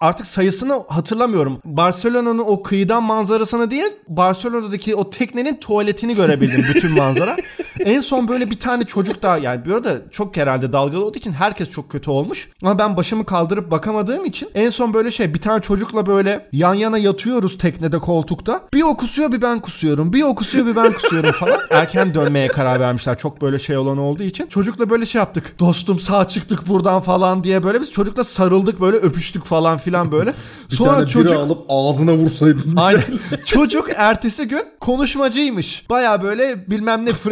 [0.01, 1.61] artık sayısını hatırlamıyorum.
[1.65, 7.37] Barcelona'nın o kıyıdan manzarasını değil, Barcelona'daki o teknenin tuvaletini görebildim bütün manzara.
[7.87, 11.33] en son böyle bir tane çocuk daha yani bir arada çok herhalde dalgalı olduğu için
[11.33, 12.49] herkes çok kötü olmuş.
[12.63, 16.75] Ama ben başımı kaldırıp bakamadığım için en son böyle şey bir tane çocukla böyle yan
[16.75, 18.63] yana yatıyoruz teknede koltukta.
[18.75, 20.13] Bir o kusuyor bir ben kusuyorum.
[20.13, 21.59] Bir o kusuyor bir ben kusuyorum falan.
[21.71, 24.47] Erken dönmeye karar vermişler çok böyle şey olan olduğu için.
[24.47, 25.59] Çocukla böyle şey yaptık.
[25.59, 30.35] Dostum sağ çıktık buradan falan diye böyle biz çocukla sarıldık böyle öpüştük falan filan böyle.
[30.71, 32.77] Bir Sonra tane çocuk bira alıp ağzına vursaydın.
[32.77, 33.03] Aynen.
[33.45, 35.91] Çocuk ertesi gün konuşmacıymış.
[35.91, 37.13] Baya böyle bilmem ne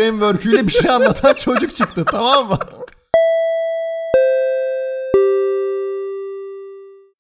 [0.45, 2.59] framework'üyle bir şey anlatan çocuk çıktı tamam mı?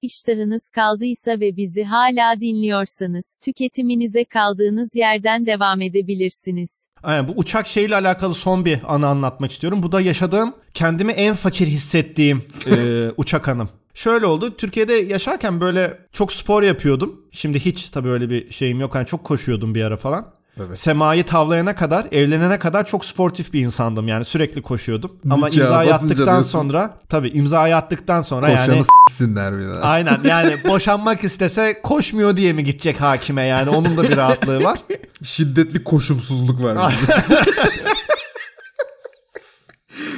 [0.02, 6.70] İştahınız kaldıysa ve bizi hala dinliyorsanız, tüketiminize kaldığınız yerden devam edebilirsiniz.
[7.02, 9.82] Aynen bu uçak şeyle alakalı son bir anı anlatmak istiyorum.
[9.82, 13.68] Bu da yaşadığım kendimi en fakir hissettiğim e, uçak anım.
[13.94, 14.56] Şöyle oldu.
[14.56, 17.20] Türkiye'de yaşarken böyle çok spor yapıyordum.
[17.30, 18.94] Şimdi hiç tabii öyle bir şeyim yok.
[18.94, 20.34] Hani çok koşuyordum bir ara falan.
[20.60, 20.78] Evet.
[20.80, 24.08] Semayı tavlayana kadar, evlenene kadar çok sportif bir insandım.
[24.08, 25.12] Yani sürekli koşuyordum.
[25.30, 26.50] Ama Nikah imzayı basınca attıktan diyorsun.
[26.50, 29.80] sonra tabii imzayı attıktan sonra yani Koşanı s**sinler bir daha.
[29.80, 34.78] Aynen yani boşanmak istese koşmuyor diye mi gidecek hakime yani onun da bir rahatlığı var.
[35.22, 36.94] Şiddetli koşumsuzluk var.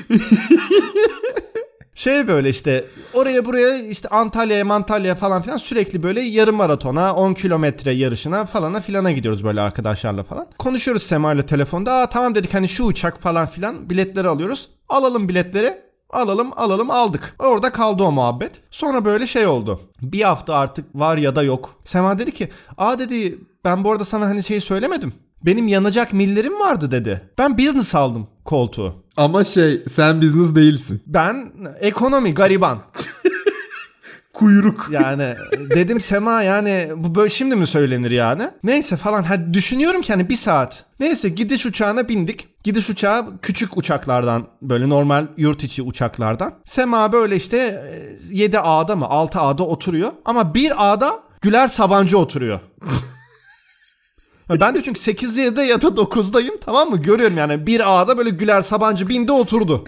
[1.97, 2.85] Şey böyle işte
[3.15, 8.81] oraya buraya işte Antalya'ya Mantalya'ya falan filan sürekli böyle yarım maratona 10 kilometre yarışına falana
[8.81, 10.47] filana gidiyoruz böyle arkadaşlarla falan.
[10.59, 11.95] Konuşuyoruz Sema ile telefonda.
[11.95, 14.69] Aa tamam dedik hani şu uçak falan filan biletleri alıyoruz.
[14.89, 15.87] Alalım biletleri.
[16.11, 17.35] Alalım alalım aldık.
[17.39, 18.61] Orada kaldı o muhabbet.
[18.71, 19.81] Sonra böyle şey oldu.
[20.03, 21.81] Bir hafta artık var ya da yok.
[21.85, 25.13] Sema dedi ki aa dedi ben bu arada sana hani şeyi söylemedim.
[25.47, 27.31] Benim yanacak millerim vardı dedi.
[27.39, 28.95] Ben business aldım koltuğu.
[29.17, 31.03] Ama şey sen business değilsin.
[31.07, 32.79] Ben ekonomi gariban.
[34.33, 34.89] Kuyruk.
[34.91, 35.35] Yani
[35.75, 38.43] dedim Sema yani bu böyle şimdi mi söylenir yani?
[38.65, 40.85] Neyse falan hadi düşünüyorum ki hani bir saat.
[41.01, 42.49] Neyse gidiş uçağına bindik.
[42.65, 46.53] Gidiş uçağı küçük uçaklardan böyle normal yurt içi uçaklardan.
[46.65, 47.85] Sema böyle işte
[48.31, 50.13] 7 A'da mı 6 A'da oturuyor.
[50.25, 52.61] Ama bir A'da Güler Sabancı oturuyor.
[54.51, 57.03] Ben de çünkü 8 7'de ya da 9'dayım tamam mı?
[57.03, 59.85] Görüyorum yani bir A'da böyle Güler Sabancı bindi oturdu.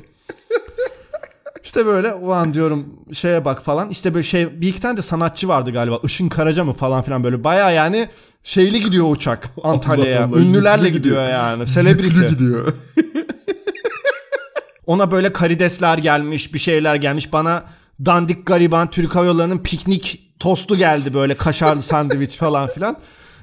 [1.65, 3.91] İşte böyle o an diyorum şeye bak falan.
[3.91, 6.01] İşte böyle şey bir iki tane de sanatçı vardı galiba.
[6.05, 8.09] Işın Karaca mı falan filan böyle baya yani
[8.43, 10.25] şeyli gidiyor uçak Antalya'ya.
[10.25, 11.29] Allah, Ünlülerle gidiyor gidiyor.
[11.29, 11.67] yani.
[11.67, 12.27] Celebrity.
[12.27, 12.73] Gidiyor.
[14.87, 17.33] Ona böyle karidesler gelmiş, bir şeyler gelmiş.
[17.33, 17.65] Bana
[18.07, 22.97] dandik gariban Türk Hava Yolları'nın piknik tostu geldi böyle kaşarlı sandviç falan filan.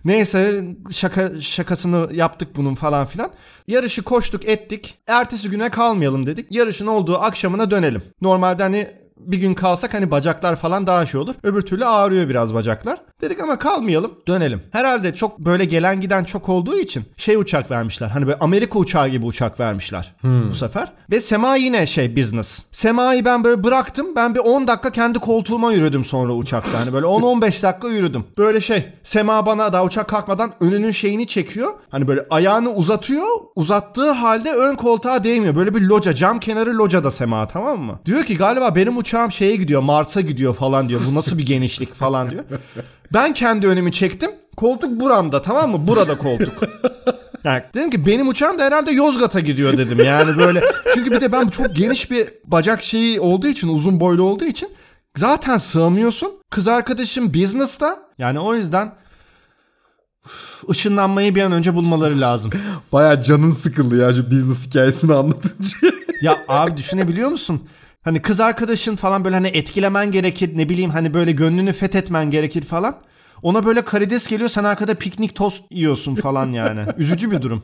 [0.06, 3.30] Neyse şaka şakasını yaptık bunun falan filan.
[3.68, 4.98] Yarışı koştuk ettik.
[5.08, 6.52] Ertesi güne kalmayalım dedik.
[6.52, 8.02] Yarışın olduğu akşamına dönelim.
[8.22, 8.88] Normalde hani
[9.18, 11.36] bir gün kalsak hani bacaklar falan daha şey olur.
[11.44, 12.98] Öbür türlü ağrıyor biraz bacaklar.
[13.22, 14.62] Dedik ama kalmayalım dönelim.
[14.72, 18.08] Herhalde çok böyle gelen giden çok olduğu için şey uçak vermişler.
[18.08, 20.14] Hani böyle Amerika uçağı gibi uçak vermişler
[20.52, 20.92] bu sefer.
[21.12, 22.64] Ve Sema yine şey business.
[22.72, 24.08] Sema'yı ben böyle bıraktım.
[24.16, 26.80] Ben bir 10 dakika kendi koltuğuma yürüdüm sonra uçakta.
[26.80, 28.26] Hani böyle 10-15 dakika yürüdüm.
[28.38, 31.72] Böyle şey Sema bana daha uçak kalkmadan önünün şeyini çekiyor.
[31.90, 33.28] Hani böyle ayağını uzatıyor.
[33.56, 35.56] Uzattığı halde ön koltuğa değmiyor.
[35.56, 38.00] Böyle bir loca cam kenarı locada Sema tamam mı?
[38.06, 41.02] Diyor ki galiba benim uçağım şeye gidiyor Mars'a gidiyor falan diyor.
[41.12, 42.44] Bu nasıl bir genişlik falan diyor.
[43.16, 44.32] Ben kendi önümü çektim.
[44.58, 45.88] Koltuk buramda tamam mı?
[45.88, 46.54] Burada koltuk.
[47.44, 50.00] Yani dedim ki benim uçağım da herhalde Yozgat'a gidiyor dedim.
[50.06, 50.64] Yani böyle
[50.94, 54.70] çünkü bir de ben çok geniş bir bacak şeyi olduğu için uzun boylu olduğu için
[55.18, 56.32] zaten sığamıyorsun.
[56.50, 58.00] Kız arkadaşım business'ta.
[58.18, 58.92] Yani o yüzden
[60.70, 62.52] ışınlanmayı bir an önce bulmaları lazım.
[62.92, 65.78] Baya canın sıkıldı ya şu business hikayesini anlatınca.
[66.22, 67.62] Ya abi düşünebiliyor musun?
[68.06, 72.64] Hani kız arkadaşın falan böyle hani etkilemen gerekir ne bileyim hani böyle gönlünü fethetmen gerekir
[72.64, 72.96] falan.
[73.42, 76.86] Ona böyle karides geliyor sen arkada piknik tost yiyorsun falan yani.
[76.98, 77.64] Üzücü bir durum.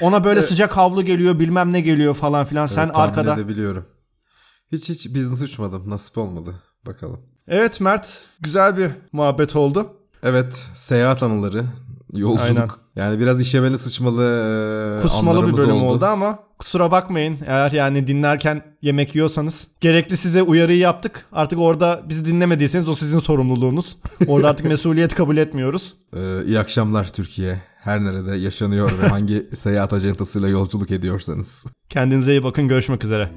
[0.00, 3.34] Ona böyle sıcak havlu geliyor bilmem ne geliyor falan filan sen Evet, tahmin arkada.
[3.34, 3.86] edebiliyorum.
[4.72, 5.90] Hiç hiç business uçmadım.
[5.90, 6.54] Nasip olmadı.
[6.86, 7.20] Bakalım.
[7.48, 9.96] Evet Mert güzel bir muhabbet oldu.
[10.22, 11.64] Evet seyahat anıları.
[12.12, 12.40] Yolculuk.
[12.46, 12.68] Aynen.
[12.98, 14.24] Yani biraz işemeli sıçmalı
[14.98, 16.04] e, Kusmalı bir bölüm oldu.
[16.04, 19.68] ama kusura bakmayın eğer yani dinlerken yemek yiyorsanız.
[19.80, 21.26] Gerekli size uyarıyı yaptık.
[21.32, 23.96] Artık orada bizi dinlemediyseniz o sizin sorumluluğunuz.
[24.26, 25.94] Orada artık mesuliyet kabul etmiyoruz.
[26.16, 27.60] Ee, iyi akşamlar Türkiye.
[27.78, 31.66] Her nerede yaşanıyor ve hangi seyahat ajantasıyla yolculuk ediyorsanız.
[31.88, 33.30] Kendinize iyi bakın görüşmek üzere.